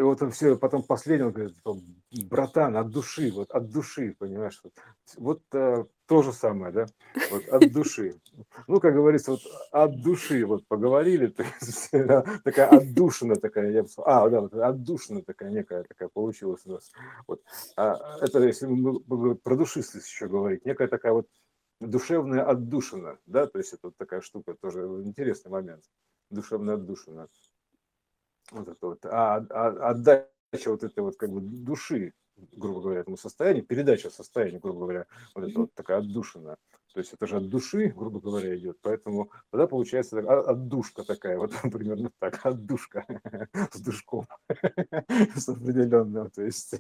и 0.00 0.02
вот 0.02 0.23
он 0.23 0.30
все, 0.30 0.57
потом 0.57 0.83
последний, 0.83 1.26
он 1.26 1.33
говорит, 1.33 1.57
братан, 2.30 2.75
от 2.78 2.90
души, 2.90 3.30
вот 3.30 3.50
от 3.50 3.71
души, 3.71 4.16
понимаешь, 4.19 4.59
вот, 4.64 4.73
вот 5.19 5.42
а, 5.52 5.87
то 6.07 6.23
же 6.23 6.33
самое, 6.33 6.73
да, 6.73 6.87
вот 7.30 7.47
от 7.50 7.71
души. 7.71 8.19
Ну, 8.66 8.80
как 8.80 8.95
говорится, 8.95 9.33
вот 9.33 9.40
от 9.73 10.00
души 10.00 10.47
вот 10.47 10.66
поговорили, 10.66 11.26
то 11.26 11.42
есть, 11.42 11.90
такая 12.45 12.69
отдушина 12.69 13.37
такая, 13.37 13.73
я 13.73 13.83
бы 13.83 13.88
сказал, 13.90 14.25
а, 14.25 14.30
да, 14.30 14.40
вот 14.40 14.54
отдушина 14.54 15.23
такая 15.23 15.50
некая 15.50 15.83
такая 15.83 16.09
получилась 16.09 16.62
у 16.64 16.73
нас. 16.73 16.90
Вот. 17.26 17.42
А 17.76 18.16
это 18.23 18.42
если 18.42 18.69
мы 18.69 19.35
про 19.35 19.54
душистость 19.54 20.09
еще 20.09 20.28
говорить, 20.28 20.64
некая 20.64 20.88
такая 20.88 21.12
вот 21.12 21.28
душевная 21.78 22.42
отдушина, 22.42 23.19
да, 23.26 23.47
то 23.47 23.59
есть 23.59 23.75
это 23.75 23.88
вот 23.88 23.99
такая 23.99 24.23
штука, 24.23 24.54
тоже 24.54 24.80
интересный 25.04 25.50
момент, 25.50 25.85
душевная 26.30 26.76
отдушина 26.76 27.28
вот 28.50 28.69
это 28.69 28.87
вот, 28.87 29.04
а, 29.07 29.45
а 29.50 29.90
отдача 29.90 30.71
вот 30.71 30.83
этой 30.85 31.00
вот 31.00 31.16
как 31.16 31.30
бы 31.30 31.40
души, 31.40 32.12
грубо 32.37 32.80
говоря, 32.80 33.00
этому 33.00 33.16
состоянию, 33.16 33.64
передача 33.64 34.11
состояния, 34.11 34.59
грубо 34.59 34.80
говоря, 34.80 35.07
вот 35.35 35.49
это 35.49 35.59
вот 35.61 35.75
такая 35.75 35.99
отдушина. 35.99 36.57
То 36.92 37.00
есть 37.00 37.12
это 37.12 37.26
же 37.26 37.37
от 37.37 37.49
души, 37.49 37.88
грубо 37.97 38.20
говоря, 38.20 38.56
идет. 38.56 38.78
Поэтому 38.82 39.30
тогда 39.50 39.66
получается 39.66 40.18
отдушка 40.18 41.04
такая, 41.04 41.38
вот 41.38 41.52
примерно 41.73 42.11
так, 42.18 42.44
отдушка 42.44 43.06
с 43.73 43.80
душком, 43.80 44.26
с 45.37 45.49
определенным, 45.49 46.30
то 46.30 46.42
есть 46.42 46.75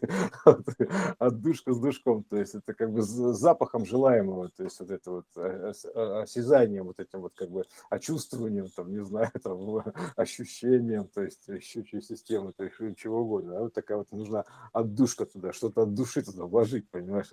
отдушка 1.18 1.72
с 1.72 1.80
душком, 1.80 2.24
то 2.24 2.36
есть 2.36 2.54
это 2.54 2.74
как 2.74 2.92
бы 2.92 3.02
с 3.02 3.08
запахом 3.08 3.84
желаемого, 3.84 4.48
то 4.50 4.64
есть 4.64 4.80
вот 4.80 4.90
это 4.90 5.10
вот 5.10 5.26
э, 5.36 5.72
э, 5.94 6.22
осязанием, 6.22 6.86
вот 6.86 6.98
этим 6.98 7.20
вот 7.20 7.34
как 7.34 7.50
бы 7.50 7.64
очувствованием, 7.88 8.68
там, 8.68 8.90
не 8.90 9.04
знаю, 9.04 9.30
там, 9.42 9.82
ощущением, 10.16 11.08
то 11.08 11.22
есть 11.22 11.48
щучьей 11.62 12.02
системы, 12.02 12.52
то 12.52 12.64
есть 12.64 12.76
чего 12.98 13.20
угодно. 13.20 13.58
А 13.58 13.60
вот 13.60 13.74
такая 13.74 13.98
вот 13.98 14.10
нужна 14.12 14.44
отдушка 14.72 15.26
туда, 15.26 15.52
что-то 15.52 15.82
от 15.82 15.94
души 15.94 16.22
туда 16.22 16.46
вложить, 16.46 16.88
понимаешь? 16.90 17.30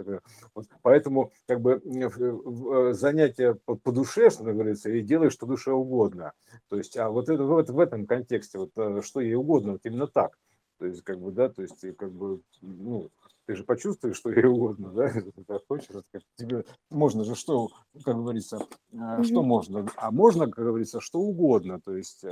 Поэтому 0.81 1.31
как 1.48 1.62
бы 1.62 1.81
Э, 1.88 2.66
занятие 2.93 3.55
по, 3.65 3.75
по 3.75 3.91
душе, 3.91 4.29
что 4.29 4.43
говорится, 4.43 4.89
и 4.89 5.01
делаешь 5.01 5.33
что 5.33 5.45
душе 5.45 5.71
угодно. 5.71 6.33
То 6.69 6.77
есть, 6.77 6.97
а 6.97 7.09
вот 7.09 7.29
это, 7.29 7.43
вот 7.43 7.69
в 7.69 7.79
этом 7.79 8.05
контексте, 8.05 8.57
вот 8.57 8.71
э, 8.77 9.01
что 9.03 9.21
ей 9.21 9.36
угодно, 9.36 9.74
вот 9.74 9.86
именно 9.86 10.07
так. 10.07 10.38
То 10.79 10.86
есть, 10.86 11.03
как 11.03 11.19
бы, 11.19 11.31
да, 11.31 11.50
то 11.50 11.62
есть, 11.62 11.81
как 11.97 12.12
бы, 12.12 12.41
ну, 12.62 13.09
ты 13.45 13.55
же 13.55 13.63
почувствуешь, 13.63 14.17
что 14.17 14.29
ей 14.29 14.45
угодно, 14.45 14.91
да, 14.91 15.12
ты 15.47 15.59
хочешь, 15.67 15.88
как 16.12 16.21
тебе 16.36 16.65
можно 16.89 17.24
же 17.24 17.36
что, 17.36 17.69
как 18.03 18.15
говорится, 18.15 18.67
mm-hmm. 18.91 19.24
что 19.24 19.43
можно, 19.43 19.88
а 19.95 20.12
можно, 20.12 20.45
как 20.45 20.65
говорится, 20.65 21.00
что 21.00 21.19
угодно, 21.19 21.79
то 21.79 21.95
есть 21.95 22.24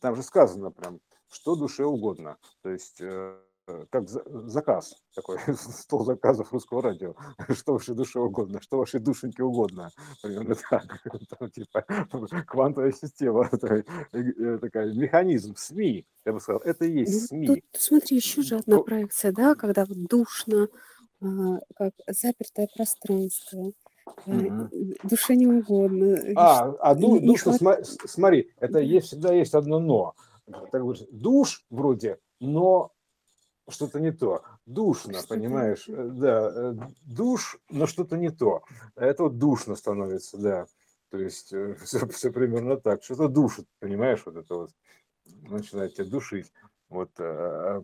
там 0.00 0.16
же 0.16 0.22
сказано 0.22 0.70
прям, 0.70 1.00
что 1.30 1.54
душе 1.54 1.84
угодно, 1.84 2.36
то 2.62 2.70
есть 2.70 3.00
Э, 3.00 3.38
как 3.90 4.08
заказ 4.08 4.96
такой, 5.14 5.38
стол 5.56 6.04
заказов 6.04 6.52
русского 6.52 6.82
радио, 6.82 7.14
что 7.54 7.74
вашей 7.74 7.94
душе 7.94 8.18
угодно, 8.20 8.60
что 8.60 8.78
вашей 8.78 9.00
душеньке 9.00 9.42
угодно, 9.42 9.90
примерно 10.22 10.54
так, 10.70 10.84
Там, 11.38 11.50
типа 11.50 11.84
квантовая 12.46 12.92
система, 12.92 13.48
такая, 13.48 13.84
э, 14.12 14.58
такая, 14.58 14.92
механизм, 14.92 15.54
СМИ, 15.56 16.06
я 16.24 16.32
бы 16.32 16.40
сказал, 16.40 16.60
это 16.62 16.84
и 16.84 17.00
есть 17.00 17.12
ну, 17.12 17.26
СМИ. 17.26 17.46
Тут, 17.46 17.60
смотри, 17.72 18.16
еще 18.16 18.42
же 18.42 18.56
одна 18.56 18.82
проекция, 18.82 19.32
да, 19.32 19.54
когда 19.54 19.84
вот 19.84 19.98
душно, 20.06 20.68
а, 21.20 21.58
как 21.76 21.92
запертое 22.06 22.68
пространство, 22.74 23.72
угу. 24.26 24.68
душе 25.02 25.36
не 25.36 25.46
угодно. 25.46 26.18
А, 26.36 26.74
а 26.80 26.94
ду, 26.94 27.20
душно, 27.20 27.58
хват... 27.58 27.86
смотри, 27.86 28.50
это 28.60 28.78
есть, 28.78 29.08
всегда 29.08 29.32
есть 29.32 29.54
одно 29.54 29.78
но. 29.78 30.14
Так, 30.72 30.82
душ 31.10 31.64
вроде, 31.70 32.18
но 32.40 32.92
что-то 33.68 34.00
не 34.00 34.12
то. 34.12 34.42
Душно, 34.66 35.18
что 35.18 35.28
понимаешь? 35.28 35.84
Э, 35.88 36.08
да, 36.12 36.50
э, 36.54 36.74
душ, 37.06 37.58
но 37.70 37.86
что-то 37.86 38.16
не 38.16 38.30
то. 38.30 38.62
Это 38.96 39.24
вот 39.24 39.38
душно 39.38 39.76
становится, 39.76 40.38
да. 40.38 40.66
То 41.10 41.18
есть 41.18 41.46
все, 41.46 41.98
э, 41.98 42.08
все 42.12 42.32
примерно 42.32 42.76
так. 42.76 43.02
Что-то 43.02 43.28
душит, 43.28 43.66
понимаешь, 43.80 44.22
вот 44.24 44.36
это 44.36 44.54
вот 44.54 44.70
начинает 45.48 45.94
тебя 45.94 46.06
душить. 46.06 46.52
Вот, 46.88 47.10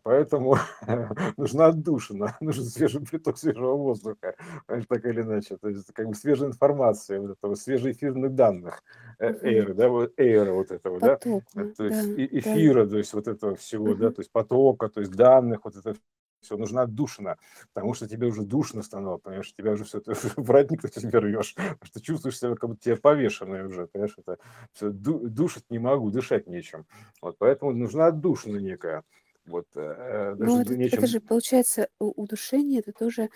поэтому 0.02 0.56
нужна 1.36 1.66
отдушина, 1.66 2.36
нужен 2.40 2.64
свежий 2.64 3.02
приток 3.02 3.36
свежего 3.36 3.76
воздуха, 3.76 4.34
так 4.66 5.04
или 5.04 5.20
иначе, 5.20 5.58
то 5.58 5.68
есть 5.68 5.92
как 5.92 6.08
бы 6.08 6.14
свежая 6.14 6.48
информация, 6.48 7.20
вот 7.20 7.32
этого, 7.32 7.54
свежие 7.54 7.92
эфирных 7.92 8.34
данных, 8.34 8.82
эйра, 9.18 9.74
да, 9.74 9.88
вот 9.90 10.12
эйра 10.16 10.52
вот 10.52 10.70
этого, 10.70 11.00
да, 11.00 11.16
то 11.16 11.42
есть 11.84 12.16
да, 12.16 12.24
эфира, 12.24 12.84
да. 12.84 12.92
то 12.92 12.98
есть 12.98 13.12
вот 13.12 13.28
этого 13.28 13.56
всего, 13.56 13.94
да, 13.94 14.10
то 14.10 14.22
есть 14.22 14.32
потока, 14.32 14.88
то 14.88 15.00
есть 15.00 15.12
данных, 15.12 15.60
вот 15.64 15.76
это 15.76 15.96
все, 16.44 16.56
нужна 16.56 16.82
отдушина, 16.82 17.38
потому 17.72 17.94
что 17.94 18.08
тебе 18.08 18.26
уже 18.26 18.42
душно 18.42 18.82
становится, 18.82 19.24
понимаешь, 19.24 19.54
тебя 19.54 19.72
уже 19.72 19.84
все, 19.84 20.00
ты 20.00 20.12
уже 20.12 20.30
воротник 20.36 20.82
ты 20.82 21.00
себе 21.00 21.18
рвешь, 21.18 21.54
потому 21.54 21.84
что 21.84 22.00
чувствуешь 22.00 22.38
себя, 22.38 22.54
как 22.54 22.70
будто 22.70 22.82
тебе 22.82 22.96
повешенное 22.96 23.66
уже, 23.66 23.86
понимаешь, 23.86 24.14
это 24.16 24.38
все, 24.72 24.90
душить 24.90 25.64
не 25.70 25.78
могу, 25.78 26.10
дышать 26.10 26.46
нечем, 26.46 26.86
вот, 27.20 27.36
поэтому 27.38 27.72
нужна 27.72 28.06
отдушина 28.06 28.58
некая, 28.58 29.04
вот, 29.46 29.66
э, 29.74 30.34
даже 30.38 30.50
ну, 30.50 30.60
это, 30.62 30.76
нечем... 30.76 30.98
это 30.98 31.06
же, 31.06 31.20
получается, 31.20 31.88
удушение, 31.98 32.80
это 32.80 32.92
тоже 32.92 33.28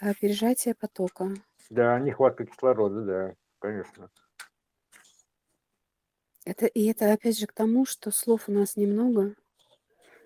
э, 0.00 0.12
пережатие 0.20 0.74
потока. 0.74 1.34
Да, 1.70 1.98
нехватка 2.00 2.46
кислорода, 2.46 3.02
да, 3.02 3.34
конечно. 3.58 4.10
Это, 6.44 6.66
и 6.66 6.86
это 6.86 7.12
опять 7.12 7.38
же 7.38 7.46
к 7.46 7.52
тому, 7.52 7.86
что 7.86 8.10
слов 8.10 8.48
у 8.48 8.52
нас 8.52 8.76
немного, 8.76 9.34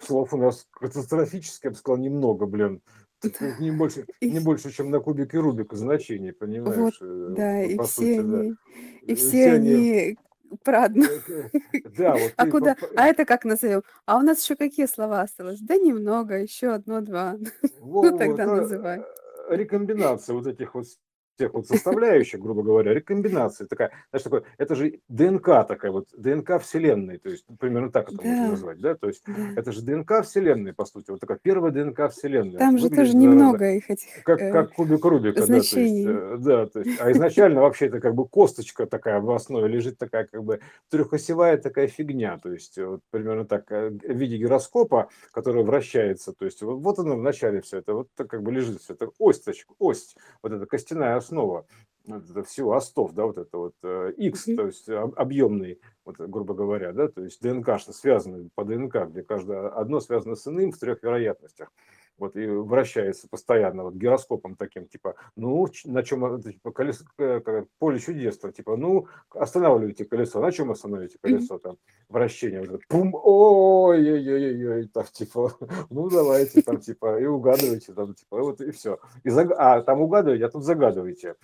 слов 0.00 0.32
у 0.34 0.36
нас 0.36 0.66
катастрофически, 0.70 1.66
я 1.66 1.70
бы 1.70 1.76
сказал, 1.76 1.98
немного, 1.98 2.46
блин. 2.46 2.82
Не 3.58 3.70
больше, 3.70 4.06
не 4.20 4.40
больше, 4.40 4.70
чем 4.70 4.90
на 4.90 5.00
кубике 5.00 5.38
Рубика 5.38 5.74
значений, 5.76 6.32
понимаешь? 6.32 6.76
Вот, 6.76 6.94
э, 7.00 7.34
да, 7.36 7.62
и 7.62 7.78
все 7.78 7.86
сути, 7.86 8.18
они, 8.18 8.50
да. 8.50 8.56
и 9.02 9.14
все, 9.14 9.26
все 9.26 9.52
они, 9.52 10.18
про 10.62 10.88
Да, 10.88 12.12
вот 12.12 12.32
а 12.36 12.46
куда? 12.46 12.74
По... 12.74 12.86
А 12.96 13.06
это 13.06 13.24
как 13.24 13.44
назовем? 13.44 13.82
А 14.04 14.18
у 14.18 14.20
нас 14.20 14.42
еще 14.42 14.56
какие 14.56 14.86
слова 14.86 15.22
осталось? 15.22 15.60
Да 15.60 15.76
немного, 15.76 16.38
еще 16.38 16.72
одно-два. 16.72 17.36
Ну 17.80 18.18
тогда 18.18 18.44
а, 18.44 18.56
называй. 18.56 19.02
Рекомбинация 19.48 20.34
вот 20.34 20.46
этих 20.46 20.74
вот 20.74 20.86
тех 21.36 21.54
вот 21.54 21.66
составляющих, 21.66 22.40
грубо 22.40 22.62
говоря, 22.62 22.94
рекомбинации 22.94 23.64
такая, 23.64 23.92
знаешь, 24.10 24.22
такое, 24.24 24.42
это 24.58 24.74
же 24.74 25.00
ДНК 25.08 25.66
такая 25.66 25.90
вот, 25.90 26.08
ДНК 26.16 26.60
Вселенной, 26.60 27.18
то 27.18 27.28
есть 27.28 27.44
примерно 27.58 27.90
так 27.90 28.08
это 28.08 28.18
да. 28.18 28.24
можно 28.24 28.50
назвать, 28.50 28.80
да, 28.80 28.94
то 28.94 29.08
есть 29.08 29.22
да. 29.26 29.34
это 29.56 29.72
же 29.72 29.82
ДНК 29.82 30.22
Вселенной, 30.24 30.72
по 30.72 30.84
сути, 30.84 31.10
вот 31.10 31.20
такая 31.20 31.38
первая 31.40 31.72
ДНК 31.72 32.10
Вселенной. 32.10 32.58
Там 32.58 32.78
же 32.78 32.90
тоже 32.90 33.16
немного 33.16 33.72
их 33.72 33.90
этих 33.90 34.22
как, 34.24 34.40
э, 34.40 34.50
как 34.50 34.72
кубик 34.72 35.04
Рубика, 35.04 35.42
значений. 35.42 36.04
да, 36.04 36.12
то 36.12 36.20
есть, 36.20 36.32
э, 36.32 36.44
да, 36.44 36.66
то 36.66 36.80
есть, 36.80 37.00
а 37.00 37.12
изначально 37.12 37.60
вообще 37.60 37.86
это 37.86 38.00
как 38.00 38.14
бы 38.14 38.26
косточка 38.26 38.86
такая 38.86 39.20
в 39.20 39.30
основе 39.30 39.68
лежит 39.68 39.98
такая 39.98 40.24
как 40.24 40.42
бы 40.42 40.60
трехосевая 40.90 41.58
такая 41.58 41.88
фигня, 41.88 42.38
то 42.38 42.50
есть 42.50 42.78
вот 42.78 43.00
примерно 43.10 43.44
так 43.44 43.70
э, 43.70 43.90
в 43.90 44.16
виде 44.16 44.36
гироскопа, 44.38 45.08
которая 45.32 45.64
вращается, 45.64 46.32
то 46.32 46.44
есть 46.44 46.62
вот, 46.62 46.76
вот 46.76 46.98
оно 46.98 47.16
в 47.16 47.22
начале 47.22 47.60
все 47.60 47.78
это, 47.78 47.94
вот 47.94 48.08
как 48.16 48.42
бы 48.42 48.52
лежит 48.52 48.80
все 48.80 48.94
это, 48.94 49.10
ось, 49.18 49.42
ось, 49.78 50.16
вот 50.42 50.52
эта 50.52 50.66
костяная 50.66 51.16
основа 51.26 51.66
всего 52.46 52.76
остов, 52.76 53.14
да, 53.14 53.24
вот 53.26 53.36
это 53.36 53.58
вот 53.58 53.74
X, 54.16 54.44
то 54.44 54.66
есть 54.66 54.88
объемный, 54.88 55.80
вот, 56.04 56.18
грубо 56.18 56.54
говоря, 56.54 56.92
да, 56.92 57.08
то 57.08 57.22
есть 57.22 57.42
ДНК, 57.42 57.80
что 57.80 57.92
связано 57.92 58.48
по 58.54 58.64
ДНК, 58.64 59.08
где 59.08 59.24
каждое 59.24 59.68
одно 59.68 59.98
связано 59.98 60.36
с 60.36 60.46
иным 60.46 60.70
в 60.70 60.78
трех 60.78 61.02
вероятностях. 61.02 61.72
Вот 62.18 62.36
и 62.36 62.46
вращается 62.46 63.28
постоянно 63.28 63.84
вот 63.84 63.94
гироскопом 63.94 64.56
таким, 64.56 64.86
типа, 64.86 65.16
ну, 65.36 65.66
на 65.84 66.02
чем, 66.02 66.42
типа, 66.42 66.72
колесо, 66.72 67.04
поле 67.78 67.98
чудес, 67.98 68.38
типа, 68.38 68.76
ну, 68.76 69.06
останавливайте 69.30 70.04
колесо, 70.06 70.40
на 70.40 70.50
чем 70.50 70.70
остановите 70.70 71.18
колесо, 71.20 71.58
там, 71.58 71.76
вращение, 72.08 72.62
вот, 72.62 72.80
пум, 72.88 73.14
ой-ой-ой-ой, 73.14 74.88
там, 74.88 75.04
типа, 75.04 75.52
ну, 75.90 76.08
давайте, 76.08 76.62
там, 76.62 76.78
типа, 76.80 77.20
и 77.20 77.26
угадывайте, 77.26 77.92
там, 77.92 78.14
типа, 78.14 78.42
вот 78.42 78.60
и 78.60 78.70
все. 78.70 78.98
И 79.22 79.30
заг... 79.30 79.52
А, 79.56 79.82
там 79.82 80.00
угадываете, 80.00 80.46
а 80.46 80.48
тут 80.48 80.64
загадываете. 80.64 81.34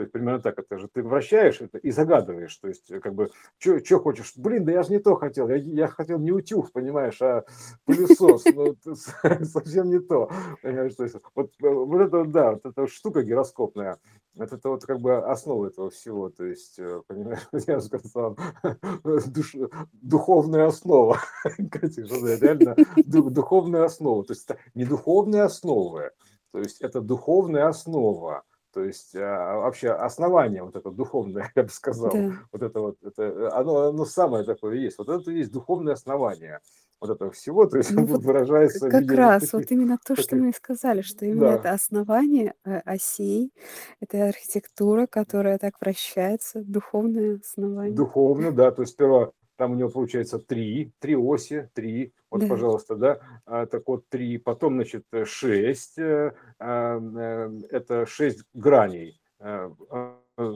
То 0.00 0.04
есть 0.04 0.12
примерно 0.12 0.40
так, 0.40 0.58
это 0.58 0.78
же 0.78 0.88
ты 0.88 1.02
вращаешь 1.02 1.60
это 1.60 1.76
и 1.76 1.90
загадываешь. 1.90 2.56
То 2.56 2.68
есть 2.68 2.90
как 3.02 3.14
бы, 3.14 3.28
что 3.58 3.98
хочешь? 3.98 4.32
Блин, 4.34 4.64
да 4.64 4.72
я 4.72 4.82
же 4.82 4.92
не 4.92 4.98
то 4.98 5.14
хотел. 5.14 5.46
Я, 5.50 5.56
я 5.56 5.88
хотел 5.88 6.18
не 6.18 6.32
утюг, 6.32 6.72
понимаешь, 6.72 7.20
а 7.20 7.44
пылесос. 7.84 8.46
Ну, 8.46 8.74
совсем 9.44 9.90
не 9.90 9.98
то. 9.98 10.30
То 10.62 10.70
есть, 10.70 11.16
вот, 11.34 11.52
вот 11.60 12.00
это, 12.00 12.24
да, 12.24 12.52
вот 12.52 12.64
эта 12.64 12.86
штука 12.86 13.22
гироскопная. 13.22 13.98
Это, 14.38 14.56
это 14.56 14.70
вот 14.70 14.86
как 14.86 15.00
бы 15.00 15.18
основа 15.18 15.66
этого 15.66 15.90
всего. 15.90 16.30
То 16.30 16.46
есть, 16.46 16.78
э, 16.78 17.02
понимаешь, 17.06 17.46
я 17.66 17.78
сказал, 17.82 18.38
душ, 19.04 19.54
духовная 19.92 20.68
основа. 20.68 21.18
Реально 21.58 22.74
духовная 23.04 23.84
основа. 23.84 24.24
То 24.24 24.32
есть 24.32 24.48
не 24.72 24.86
духовная 24.86 25.44
основа, 25.44 26.10
то 26.52 26.58
есть 26.58 26.80
это 26.80 27.02
духовная 27.02 27.68
основа 27.68 28.44
то 28.72 28.82
есть 28.84 29.14
а, 29.14 29.58
вообще 29.58 29.90
основание 29.90 30.62
вот 30.62 30.76
это 30.76 30.90
духовное, 30.90 31.50
я 31.56 31.62
бы 31.62 31.68
сказал, 31.68 32.12
да. 32.12 32.32
вот 32.52 32.62
это 32.62 32.80
вот, 32.80 32.96
это, 33.02 33.56
оно, 33.56 33.88
оно 33.88 34.04
самое 34.04 34.44
такое 34.44 34.76
есть. 34.76 34.98
Вот 34.98 35.08
это 35.08 35.30
есть 35.30 35.52
духовное 35.52 35.94
основание 35.94 36.60
вот 37.00 37.10
этого 37.10 37.30
всего, 37.30 37.66
то 37.66 37.78
есть 37.78 37.90
ну, 37.92 38.04
вот 38.06 38.22
выражается... 38.22 38.90
Как 38.90 39.02
виде, 39.02 39.14
раз, 39.14 39.42
таких, 39.42 39.54
вот 39.54 39.64
именно 39.70 39.98
то, 39.98 40.14
таких... 40.14 40.24
что 40.24 40.36
мы 40.36 40.52
сказали, 40.52 41.02
что 41.02 41.24
именно 41.24 41.40
да. 41.40 41.54
это 41.54 41.70
основание 41.72 42.54
э, 42.64 42.78
осей, 42.84 43.52
это 44.00 44.26
архитектура, 44.26 45.06
которая 45.06 45.58
так 45.58 45.74
вращается, 45.80 46.62
духовное 46.62 47.38
основание. 47.38 47.96
Духовно, 47.96 48.52
да, 48.52 48.70
то 48.70 48.82
есть 48.82 48.92
сперва 48.92 49.32
там 49.60 49.72
у 49.72 49.74
него 49.74 49.90
получается 49.90 50.38
три, 50.38 50.90
три 51.00 51.14
оси, 51.14 51.68
три, 51.74 52.14
вот, 52.30 52.40
да. 52.40 52.46
пожалуйста, 52.46 52.96
да, 52.96 53.20
а, 53.44 53.66
так 53.66 53.86
вот 53.88 54.08
три, 54.08 54.38
потом, 54.38 54.76
значит, 54.76 55.04
шесть, 55.26 55.98
э, 55.98 56.32
а, 56.58 56.98
э, 56.98 57.60
это 57.68 58.06
шесть 58.06 58.42
граней 58.54 59.20
э, 59.38 59.70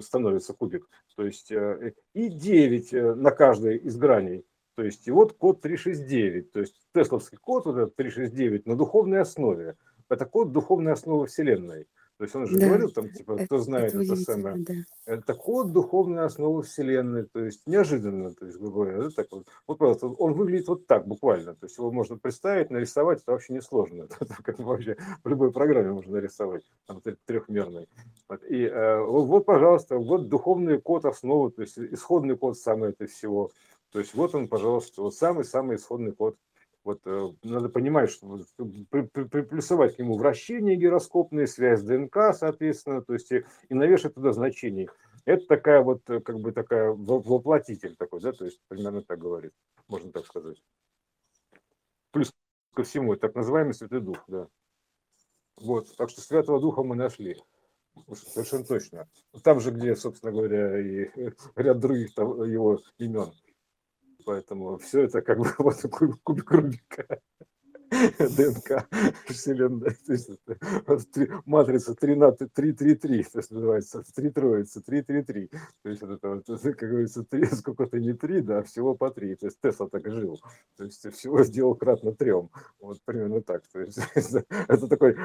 становится 0.01 0.55
кубик, 0.55 0.89
то 1.17 1.27
есть 1.27 1.53
и 1.53 2.29
девять 2.31 2.93
на 2.93 3.31
каждой 3.31 3.77
из 3.77 3.99
граней, 3.99 4.47
то 4.75 4.83
есть 4.83 5.07
и 5.07 5.11
вот 5.11 5.35
код 5.35 5.61
369, 5.61 6.51
то 6.53 6.61
есть 6.61 6.75
тесловский 6.95 7.37
код 7.37 7.67
вот 7.67 7.77
этот 7.77 7.97
369 7.97 8.65
на 8.65 8.75
духовной 8.75 9.21
основе, 9.21 9.77
это 10.09 10.25
код 10.25 10.51
духовной 10.51 10.93
основы 10.93 11.27
Вселенной, 11.27 11.89
То 12.17 12.25
есть 12.25 12.37
он 12.37 12.47
же 12.47 12.59
Да, 12.59 12.67
говорил 12.67 12.91
там, 12.91 13.11
типа, 13.11 13.33
это, 13.33 13.47
кто 13.47 13.59
знает 13.59 13.93
это 13.93 14.05
это 14.05 14.17
самое. 14.17 14.57
да. 14.59 14.75
Это 15.05 15.35
код 15.35 15.73
духовной 15.73 16.25
основы 16.25 16.63
Вселенной, 16.63 17.25
то 17.25 17.41
есть 17.41 17.67
неожиданно, 17.67 18.33
то 18.33 18.47
есть, 18.47 18.57
грубо 18.59 18.85
говоря, 18.85 19.03
да, 19.03 19.11
так 19.11 19.27
вот. 19.33 19.49
Вот 19.67 19.79
просто 19.79 20.07
он 20.07 20.35
выглядит 20.35 20.69
вот 20.69 20.87
так 20.87 21.09
буквально, 21.09 21.55
то 21.55 21.67
есть 21.67 21.77
его 21.77 21.91
можно 21.91 22.17
представить, 22.17 22.71
нарисовать, 22.71 23.23
это 23.23 23.33
вообще 23.33 23.55
несложно, 23.55 24.05
это 24.05 24.17
как 24.43 24.59
вообще 24.61 24.97
в 25.25 25.29
любой 25.29 25.53
программе 25.53 25.91
можно 25.91 26.13
нарисовать, 26.13 26.63
там 26.87 27.03
трехмерной. 27.27 27.89
Вот. 28.29 28.45
И 28.45 28.63
э, 28.63 29.01
вот, 29.01 29.27
вот, 29.27 29.45
пожалуйста, 29.45 29.99
вот 29.99 30.29
духовный 30.29 30.81
код 30.81 31.07
основы, 31.07 31.51
то 31.51 31.63
есть 31.63 31.79
исходный 31.79 32.37
код 32.37 32.57
самый 32.57 32.91
это 32.91 33.07
всего. 33.07 33.51
То 33.91 33.99
есть 33.99 34.15
вот 34.15 34.35
он, 34.35 34.49
пожалуйста, 34.49 35.03
вот 35.03 35.15
самый-самый 35.15 35.77
исходный 35.77 36.13
код. 36.13 36.37
Вот 36.85 37.01
э, 37.07 37.33
надо 37.43 37.71
понимать, 37.71 38.11
что 38.11 38.39
приплюсовать 38.91 39.97
к 39.97 39.99
нему 39.99 40.19
вращение 40.19 40.77
гироскопные, 40.77 41.47
связь 41.47 41.83
ДНК, 41.83 42.35
соответственно, 42.35 43.03
то 43.03 43.15
есть 43.15 43.33
и, 43.33 43.45
и 43.71 43.75
навешать 43.75 44.15
туда 44.15 44.33
значений. 44.33 44.91
Это 45.25 45.47
такая 45.47 45.81
вот, 45.81 46.09
э, 46.11 46.21
как 46.21 46.41
бы 46.41 46.53
такая 46.53 46.91
воплотитель 46.93 47.97
такой, 47.97 48.21
да, 48.21 48.33
то 48.33 48.45
есть 48.45 48.61
примерно 48.69 49.03
так 49.03 49.19
говорит, 49.19 49.53
можно 49.89 50.13
так 50.13 50.27
сказать. 50.27 50.63
Плюс 52.11 52.31
ко 52.75 52.83
всему, 52.83 53.17
так 53.17 53.35
называемый 53.35 53.73
Святой 53.73 54.03
Дух, 54.03 54.23
да. 54.29 54.47
Вот, 55.57 55.97
так 55.97 56.11
что 56.11 56.21
Святого 56.21 56.61
Духа 56.61 56.83
мы 56.83 56.97
нашли. 56.97 57.41
Совершенно 58.13 58.65
точно. 58.65 59.09
Там 59.43 59.61
же, 59.61 59.71
где, 59.71 59.97
собственно 59.97 60.33
говоря, 60.33 60.79
и 60.81 61.11
ряд 61.55 61.79
других 61.79 62.11
его 62.19 62.81
имен. 62.99 63.33
Поэтому 64.25 64.79
все 64.79 65.03
это 65.03 65.23
как 65.23 65.39
бы 65.39 65.47
вот 65.59 65.83
кубик 66.23 66.51
Рубика. 66.51 67.21
ДНК 68.19 68.89
Вселенной. 69.27 69.95
То 70.07 70.13
есть 70.13 70.29
это, 70.29 71.43
матрица 71.45 71.95
3 71.95 72.15
на 72.17 72.33
3, 72.33 72.73
3, 72.73 72.95
3, 72.95 73.23
то 73.25 73.39
есть 73.39 73.51
называется 73.51 74.03
3 74.15 74.31
троица, 74.31 74.83
3, 74.83 75.03
3, 75.03 75.23
3. 75.23 75.49
То 75.83 75.89
есть 75.89 76.03
это, 76.03 76.29
вот, 76.29 76.47
как 76.63 76.91
говорится, 76.91 77.25
3, 77.25 77.47
сколько-то 77.47 77.99
не 77.99 78.13
3, 78.13 78.41
да, 78.41 78.63
всего 78.63 78.95
по 78.95 79.11
3. 79.11 79.37
То 79.37 79.47
есть 79.47 79.61
Тесла 79.61 79.89
так 79.89 80.11
жил. 80.11 80.41
То 80.77 80.85
есть 80.85 81.11
всего 81.13 81.45
сделал 81.45 81.75
кратно 81.75 82.13
трем. 82.13 82.51
Вот 82.81 82.99
примерно 83.05 83.43
так. 83.43 83.67
То 83.69 83.81
есть 83.81 83.99
это 84.49 84.89
такой, 84.89 85.17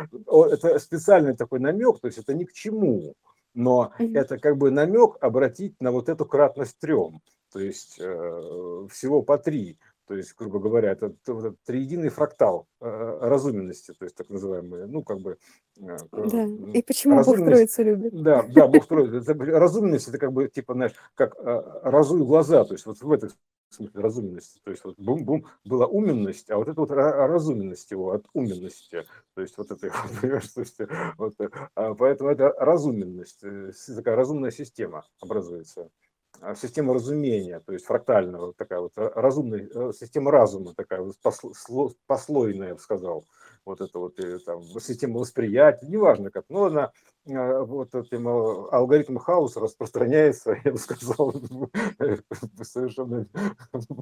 это 0.52 0.80
специальный 0.80 1.36
такой 1.36 1.60
намек, 1.60 2.00
то 2.00 2.08
есть 2.08 2.20
это 2.20 2.34
ни 2.34 2.44
к 2.44 2.54
чему. 2.54 3.16
Но 3.56 3.94
это 3.98 4.38
как 4.38 4.58
бы 4.58 4.70
намек 4.70 5.18
обратить 5.22 5.76
на 5.82 5.92
вот 5.92 6.08
эту 6.08 6.26
кратность 6.26 6.78
трем 6.80 7.22
то 7.52 7.60
есть 7.60 8.00
э, 8.00 8.88
всего 8.92 9.22
по 9.22 9.38
три. 9.38 9.78
То 10.08 10.16
есть, 10.16 10.36
грубо 10.36 10.60
говоря, 10.60 10.92
это, 10.92 11.14
это 11.28 11.54
триединый 11.66 12.10
фрактал 12.10 12.66
э, 12.82 13.18
разуменности, 13.22 13.94
то 13.94 14.06
есть 14.06 14.16
так 14.16 14.28
называемые, 14.30 14.88
ну, 14.88 15.04
как 15.04 15.20
бы... 15.20 15.38
Э, 15.80 15.98
да, 16.12 16.48
и 16.74 16.82
почему 16.82 17.24
Бог 17.24 17.36
Троицу 17.36 17.84
любит. 17.84 18.24
Да, 18.24 18.44
да, 18.50 18.68
Бог 18.68 18.88
Троицу. 18.88 19.34
Разуменность, 19.38 20.08
это 20.08 20.18
как 20.18 20.34
бы, 20.34 20.48
типа, 20.48 20.74
знаешь, 20.74 20.94
как 21.14 21.36
разуй 21.38 22.26
глаза, 22.26 22.66
то 22.66 22.74
есть 22.74 22.88
вот 22.88 23.00
в 23.00 23.12
этом 23.12 23.30
смысле 23.70 24.02
разуменности. 24.02 24.60
То 24.64 24.72
есть 24.72 24.84
вот 24.84 24.96
бум-бум 24.98 25.46
была 25.64 25.86
уменность, 25.86 26.50
а 26.50 26.58
вот 26.58 26.68
это 26.68 26.82
вот 26.82 26.90
разуменность 26.90 27.92
его 27.92 28.12
от 28.12 28.26
уменности. 28.34 29.06
То 29.36 29.42
есть 29.42 29.60
вот 29.60 29.70
это, 29.70 29.92
понимаешь, 30.22 30.48
то 30.48 30.62
есть, 30.62 30.78
вот, 31.18 31.36
а 31.76 31.94
поэтому 31.94 32.32
это 32.32 32.50
разуменность, 32.58 33.44
такая 33.96 34.16
разумная 34.16 34.50
система 34.50 35.06
образуется. 35.22 35.90
А, 36.42 36.56
система 36.56 36.94
разумения, 36.94 37.60
то 37.60 37.74
есть 37.74 37.86
фрактального, 37.86 38.54
такая 38.54 38.80
вот 38.80 38.94
э, 38.98 39.12
разумная 39.16 39.68
э, 39.74 39.92
система 39.94 40.32
разума, 40.32 40.74
такая 40.74 41.02
вот 41.02 41.16
послойная, 42.08 42.70
я 42.70 42.74
бы 42.76 42.80
сказал, 42.80 43.26
вот 43.66 43.82
это 43.82 44.00
вот 44.00 44.20
э, 44.20 44.40
там, 44.40 44.62
система 44.80 45.20
восприятия, 45.20 45.88
неважно 45.88 46.32
как, 46.32 46.46
но 46.50 46.66
она 46.66 46.92
вот 47.26 47.94
этим 47.94 48.28
алгоритм 48.28 49.18
хаоса 49.18 49.60
распространяется, 49.60 50.56
я 50.64 50.72
бы 50.72 50.78
сказал, 50.78 51.34
совершенно 52.64 53.28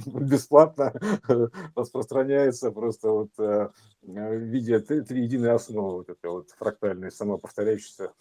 бесплатно 0.06 0.93
распространяется 1.76 2.71
просто 2.71 3.10
вот 3.10 3.30
в 3.38 3.73
виде 4.04 4.76
единой 4.76 5.52
основы, 5.54 5.97
вот 5.97 6.10
этой 6.10 6.30
вот 6.30 6.52
фрактальной 6.52 7.12
самоповторяющейся 7.12 8.12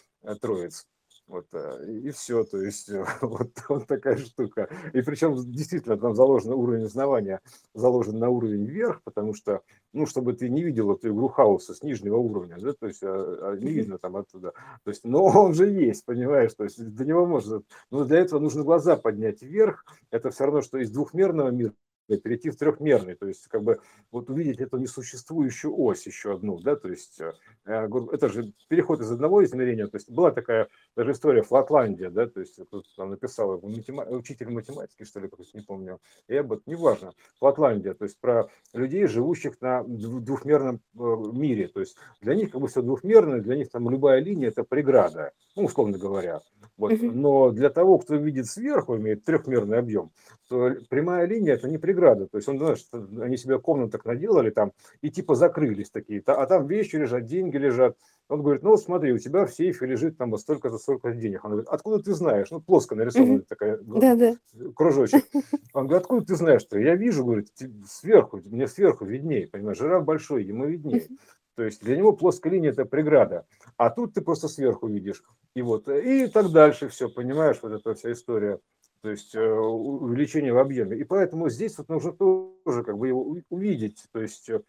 троицы. 0.41 0.85
Вот, 1.27 1.47
э, 1.51 1.85
и 2.03 2.11
все, 2.11 2.45
то 2.45 2.61
есть 2.61 2.89
вот, 3.21 3.51
вот 3.67 3.85
такая 3.85 4.15
штука. 4.17 4.69
И 4.93 5.01
причем 5.01 5.35
действительно 5.35 5.97
там 5.97 6.15
заложен 6.15 6.53
уровень 6.53 6.85
узнавания, 6.85 7.41
заложен 7.73 8.17
на 8.17 8.29
уровень 8.29 8.65
вверх, 8.65 9.01
потому 9.03 9.33
что, 9.33 9.61
ну, 9.91 10.05
чтобы 10.05 10.33
ты 10.33 10.47
не 10.49 10.63
видел 10.63 10.91
эту 10.93 11.09
игру 11.09 11.27
хаоса 11.27 11.73
с 11.73 11.83
нижнего 11.83 12.15
уровня, 12.15 12.55
да, 12.57 12.71
то 12.71 12.87
есть 12.87 13.03
а, 13.03 13.51
а 13.51 13.57
не 13.57 13.71
видно 13.71 13.97
там 13.97 14.15
оттуда. 14.15 14.53
То 14.83 14.89
есть, 14.89 15.03
но 15.03 15.25
он 15.25 15.53
же 15.53 15.69
есть, 15.69 16.05
понимаешь, 16.05 16.53
то 16.53 16.63
есть 16.63 16.81
до 16.81 17.03
него 17.03 17.25
можно, 17.25 17.61
но 17.91 18.05
для 18.05 18.19
этого 18.19 18.39
нужно 18.39 18.63
глаза 18.63 18.95
поднять 18.95 19.41
вверх, 19.41 19.83
это 20.11 20.31
все 20.31 20.45
равно, 20.45 20.61
что 20.61 20.77
из 20.77 20.91
двухмерного 20.91 21.49
мира 21.49 21.73
перейти 22.15 22.49
в 22.49 22.55
трехмерный, 22.55 23.15
то 23.15 23.27
есть 23.27 23.47
как 23.47 23.63
бы 23.63 23.79
вот 24.11 24.29
увидеть 24.29 24.59
эту 24.59 24.77
несуществующую 24.77 25.77
ось 25.77 26.05
еще 26.07 26.33
одну, 26.33 26.59
да, 26.59 26.75
то 26.75 26.87
есть 26.87 27.19
э, 27.19 27.33
это 27.65 28.29
же 28.29 28.53
переход 28.69 29.01
из 29.01 29.11
одного 29.11 29.43
измерения, 29.43 29.87
то 29.87 29.97
есть 29.97 30.09
была 30.09 30.31
такая 30.31 30.69
даже 30.95 31.11
история 31.11 31.41
Флатландия, 31.41 32.09
да, 32.09 32.27
то 32.27 32.39
есть 32.39 32.59
тут 32.69 32.85
там 32.95 33.09
написал 33.09 33.59
матема... 33.61 34.03
учитель 34.05 34.49
математики, 34.49 35.03
что 35.03 35.19
ли, 35.19 35.29
не 35.53 35.61
помню, 35.61 35.99
я 36.29 36.43
бы, 36.43 36.61
неважно, 36.65 37.13
Флатландия, 37.39 37.93
то 37.93 38.05
есть 38.05 38.19
про 38.19 38.47
людей, 38.73 39.05
живущих 39.07 39.59
на 39.59 39.83
двухмерном 39.83 40.79
э, 40.95 40.99
мире, 41.33 41.67
то 41.67 41.81
есть 41.81 41.97
для 42.21 42.35
них 42.35 42.51
как 42.51 42.61
бы 42.61 42.67
все 42.69 42.81
двухмерное, 42.81 43.41
для 43.41 43.57
них 43.57 43.69
там 43.69 43.89
любая 43.89 44.21
линия 44.21 44.47
это 44.47 44.63
преграда, 44.63 45.33
ну, 45.55 45.65
условно 45.65 45.97
говоря, 45.97 46.41
вот. 46.77 46.93
Но 47.01 47.49
для 47.51 47.69
того, 47.69 47.97
кто 47.97 48.15
видит 48.15 48.45
сверху, 48.45 48.97
имеет 48.97 49.25
трехмерный 49.25 49.79
объем, 49.79 50.11
то 50.47 50.75
прямая 50.89 51.25
линия 51.25 51.55
это 51.55 51.67
не 51.67 51.77
преграда. 51.77 51.96
То 52.27 52.37
есть 52.37 52.47
он 52.47 52.57
знает, 52.57 52.79
что 52.79 53.05
они 53.21 53.37
себе 53.37 53.59
комнаток 53.59 54.05
наделали 54.05 54.49
там 54.49 54.71
и 55.01 55.09
типа 55.09 55.35
закрылись 55.35 55.89
такие, 55.89 56.21
а 56.25 56.45
там 56.45 56.67
вещи 56.67 56.95
лежат, 56.95 57.25
деньги 57.25 57.57
лежат. 57.57 57.97
Он 58.29 58.43
говорит, 58.43 58.61
ну 58.63 58.75
смотри, 58.75 59.13
у 59.13 59.17
тебя 59.17 59.45
в 59.45 59.53
сейфе 59.53 59.85
лежит 59.85 60.17
там 60.17 60.31
вот 60.31 60.41
столько-то, 60.41 60.77
столько 60.77 61.11
денег. 61.13 61.45
Он 61.45 61.51
говорит, 61.51 61.69
откуда 61.69 62.03
ты 62.03 62.13
знаешь? 62.13 62.51
Ну, 62.51 62.59
плоско 62.59 62.95
нарисована 62.95 63.41
такая 63.41 63.79
да, 63.81 64.15
да. 64.15 64.35
кружочек. 64.75 65.25
Он 65.73 65.87
говорит, 65.87 66.03
откуда 66.03 66.25
ты 66.25 66.35
знаешь, 66.35 66.61
что 66.61 66.77
я 66.77 66.95
вижу, 66.95 67.23
говорит, 67.23 67.47
сверху, 67.87 68.41
мне 68.45 68.67
сверху 68.67 69.05
виднее, 69.05 69.47
понимаешь, 69.47 69.77
жираф 69.77 70.03
большой, 70.03 70.43
ему 70.43 70.65
виднее. 70.65 71.07
То 71.55 71.63
есть 71.63 71.81
для 71.81 71.97
него 71.97 72.13
плоская 72.13 72.53
линия– 72.53 72.69
это 72.71 72.85
преграда. 72.85 73.47
А 73.77 73.89
тут 73.89 74.13
ты 74.13 74.21
просто 74.21 74.47
сверху 74.47 74.87
видишь. 74.87 75.23
И 75.55 75.63
вот, 75.63 75.89
и 75.89 76.27
так 76.27 76.51
дальше 76.51 76.87
все, 76.87 77.09
понимаешь, 77.09 77.57
вот 77.63 77.71
эта 77.71 77.95
вся 77.95 78.11
история. 78.11 78.59
То 79.01 79.09
есть 79.09 79.35
э, 79.35 79.41
увеличение 79.41 80.53
в 80.53 80.57
объеме. 80.57 80.97
И 80.97 81.03
поэтому 81.03 81.49
здесь 81.49 81.77
вот 81.77 81.89
нужно 81.89 82.13
тоже 82.13 82.83
как 82.83 82.97
бы 82.97 83.07
его 83.07 83.37
увидеть, 83.49 84.03
то 84.11 84.21
есть 84.21 84.49
э, 84.49 84.61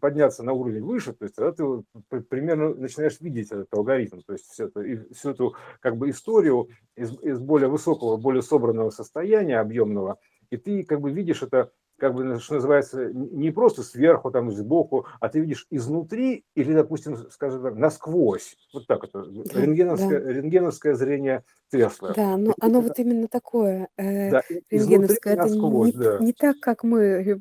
подняться 0.00 0.42
на 0.42 0.52
уровень 0.52 0.82
выше, 0.82 1.12
то 1.12 1.24
есть 1.24 1.36
тогда 1.36 1.52
ты 1.52 2.20
примерно 2.22 2.74
начинаешь 2.74 3.20
видеть 3.20 3.52
этот 3.52 3.72
алгоритм, 3.72 4.20
то 4.26 4.32
есть 4.32 4.46
все 4.50 4.66
это, 4.66 4.80
и 4.80 4.96
всю 5.14 5.30
эту 5.30 5.54
как 5.80 5.96
бы 5.96 6.10
историю 6.10 6.68
из, 6.96 7.12
из 7.22 7.38
более 7.38 7.68
высокого, 7.68 8.16
более 8.16 8.42
собранного 8.42 8.90
состояния 8.90 9.60
объемного, 9.60 10.18
и 10.50 10.56
ты 10.56 10.82
как 10.82 11.00
бы 11.00 11.12
видишь 11.12 11.42
это 11.42 11.70
как 11.98 12.14
бы, 12.14 12.38
что 12.40 12.54
называется, 12.54 13.12
не 13.12 13.50
просто 13.50 13.82
сверху, 13.82 14.30
там, 14.30 14.50
сбоку, 14.50 15.06
а 15.20 15.28
ты 15.28 15.40
видишь 15.40 15.66
изнутри 15.70 16.44
или, 16.54 16.72
допустим, 16.72 17.16
скажем 17.30 17.62
так, 17.62 17.76
насквозь. 17.76 18.56
Вот 18.72 18.86
так 18.86 19.04
это. 19.04 19.24
Да, 19.24 19.60
рентгеновское, 19.60 20.20
да. 20.20 20.32
рентгеновское 20.32 20.94
зрение 20.94 21.44
Тесла. 21.70 22.12
Да, 22.14 22.36
но 22.36 22.54
оно 22.60 22.80
это, 22.80 22.88
вот 22.88 22.98
именно 22.98 23.28
такое. 23.28 23.88
Э, 23.96 24.30
да, 24.30 24.42
рентгеновское. 24.70 25.34
Это 25.34 25.42
насквозь, 25.44 25.94
не, 25.94 26.00
да. 26.00 26.18
не 26.18 26.32
так, 26.32 26.60
как 26.60 26.84
мы 26.84 27.00
э, 27.00 27.38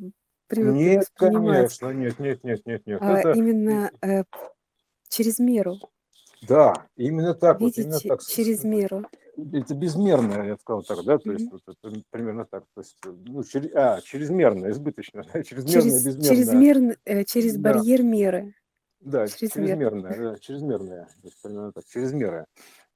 привыкли 0.47 0.79
Нет, 0.79 1.07
конечно, 1.15 1.89
нет, 1.89 2.19
нет, 2.19 2.43
нет, 2.43 2.65
нет, 2.65 2.85
нет. 2.85 2.99
А 3.01 3.19
это... 3.19 3.31
именно 3.31 3.91
э, 4.01 4.23
через 5.09 5.39
меру. 5.39 5.77
Да, 6.47 6.87
именно 6.95 7.33
так. 7.33 7.59
Видите, 7.59 7.83
вот, 7.83 8.03
именно 8.03 8.17
так. 8.17 8.25
через 8.27 8.63
меру 8.63 9.05
это 9.37 9.75
безмерное, 9.75 10.47
я 10.47 10.57
сказал 10.57 10.83
так, 10.83 11.03
да, 11.05 11.17
то 11.17 11.31
есть 11.31 11.45
mm-hmm. 11.45 11.59
вот 11.65 11.77
это 11.83 12.03
примерно 12.09 12.45
так, 12.45 12.65
то 12.73 12.81
есть, 12.81 12.97
ну, 13.03 13.43
чер, 13.43 13.69
а, 13.75 14.01
чрезмерно, 14.01 14.69
избыточно, 14.69 15.23
чрезмерно, 15.43 15.81
через, 15.81 16.05
безмерно. 16.05 16.35
Чрезмерно, 16.35 16.95
э, 17.05 17.23
через 17.23 17.55
да. 17.55 17.73
барьер 17.73 18.03
меры. 18.03 18.53
Да, 18.99 19.27
чрезмерное, 19.27 20.17
да, 20.17 20.39
чрезмерное, 20.39 21.07
примерно 21.41 21.71
так, 21.73 21.85
чрезмерное, 21.85 22.45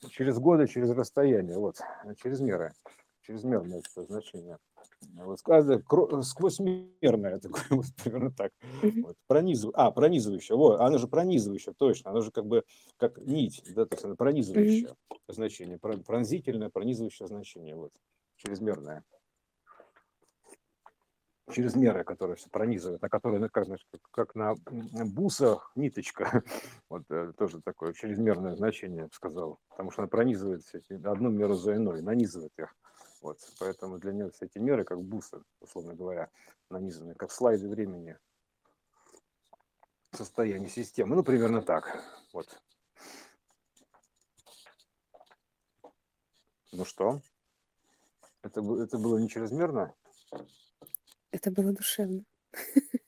через 0.10 0.38
годы, 0.40 0.68
через 0.68 0.90
расстояние, 0.92 1.58
вот, 1.58 1.78
чрезмерное, 2.22 2.74
чрезмерное 3.22 3.80
это 3.80 4.04
значение. 4.06 4.58
Вот, 5.02 5.40
сквозь 6.26 6.60
мерное, 6.60 7.40
такое, 7.40 7.64
вот, 7.70 7.86
примерно 8.04 8.32
так. 8.32 8.52
Вот, 8.82 9.16
пронизыв... 9.28 9.72
А, 9.76 9.92
пронизывающее. 9.92 10.58
Вот, 10.58 10.80
оно 10.80 10.98
же 10.98 11.08
пронизывающее, 11.08 11.74
точно. 11.78 12.12
Оно 12.12 12.22
же 12.22 12.32
как 12.32 12.46
бы 12.46 12.64
как 12.98 13.18
нить, 13.20 13.64
да, 13.76 13.86
то 13.86 13.96
есть 13.96 14.06
оно 14.06 14.16
пронизывающее 14.16 14.90
mm-hmm. 14.90 15.34
значение, 15.34 15.80
пронзительное, 15.80 16.70
пронизывающее 16.70 17.28
значение, 17.28 17.76
вот, 17.76 17.92
чрезмерное. 18.38 19.04
через 21.52 21.76
меры, 21.76 22.04
которые 22.04 22.36
все 22.36 22.50
пронизывают, 22.50 23.02
на 23.02 23.10
которые, 23.10 23.40
ну, 23.40 23.50
как, 23.50 23.68
как 24.12 24.36
на 24.36 24.56
бусах 25.06 25.72
ниточка, 25.76 26.44
вот 26.90 27.04
э, 27.10 27.34
тоже 27.38 27.62
такое 27.62 27.94
чрезмерное 27.94 28.56
значение, 28.56 28.98
я 28.98 29.06
бы 29.06 29.14
сказал, 29.14 29.60
потому 29.70 29.92
что 29.92 30.02
она 30.02 30.10
пронизывает 30.10 30.64
одну 31.06 31.30
меру 31.30 31.54
за 31.54 31.76
иной, 31.76 32.02
нанизывает 32.02 32.54
их. 32.58 32.76
Вот, 33.22 33.40
поэтому 33.60 33.98
для 33.98 34.14
нее 34.14 34.30
все 34.32 34.46
эти 34.46 34.60
меры, 34.60 34.84
как 34.84 35.02
бусы, 35.02 35.44
условно 35.60 35.96
говоря, 35.96 36.30
нанизаны, 36.70 37.16
как 37.16 37.32
слайды 37.32 37.68
времени 37.68 38.18
состояние 40.14 40.70
системы. 40.70 41.16
Ну, 41.16 41.24
примерно 41.24 41.62
так. 41.62 42.04
Вот. 42.34 42.48
Ну 46.72 46.86
что? 46.86 47.22
Это, 48.44 48.62
это 48.82 48.98
было 48.98 49.18
не 49.18 49.30
чрезмерно? 49.30 49.94
Это 51.32 51.52
было 51.52 51.74
душевно. 51.74 52.24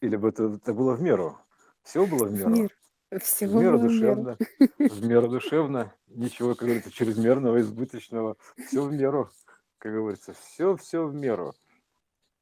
Или 0.02 0.16
бы 0.16 0.30
это, 0.30 0.46
это 0.46 0.74
было 0.74 0.96
в 0.96 1.02
меру? 1.02 1.40
Все 1.84 2.06
было 2.06 2.26
в 2.26 2.32
меру? 2.32 2.50
В 2.50 2.58
мир. 2.58 2.78
Всего 3.22 3.60
в 3.60 3.62
меру 3.62 3.80
душевно. 3.80 4.38
В 4.78 5.06
меру 5.06 5.30
душевно. 5.30 5.94
Ничего, 6.08 6.50
как 6.50 6.68
говорится, 6.68 6.92
чрезмерного, 6.92 7.60
избыточного. 7.60 8.38
Все 8.68 8.84
в 8.84 8.92
меру, 8.92 9.32
как 9.80 9.94
говорится. 9.94 10.34
Все, 10.34 10.76
все 10.76 11.06
в 11.06 11.16
меру. 11.16 11.54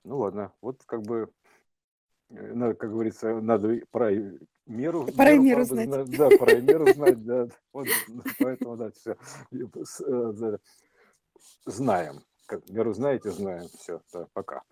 Ну 0.04 0.18
ладно, 0.18 0.52
вот 0.62 0.84
как 0.86 1.04
бы, 1.04 1.32
э, 2.30 2.54
надо, 2.54 2.74
как 2.76 2.92
говорится, 2.92 3.40
надо 3.40 3.80
про 3.92 4.12
меру. 4.66 5.06
Про 5.06 5.32
меру, 5.34 5.44
меру 5.44 5.64
знать. 5.66 6.18
Да, 6.18 6.30
про 6.30 6.60
меру 6.60 6.88
знать, 6.94 7.24
да. 7.24 7.48
Вот, 7.72 7.88
поэтому, 8.40 8.76
да, 8.78 8.92
все. 8.92 9.16
Э, 9.52 10.58
знаем. 11.66 12.24
Меру 12.70 12.94
знаете, 12.94 13.32
знаем. 13.32 13.68
Все, 13.78 14.02
да, 14.14 14.28
пока. 14.34 14.64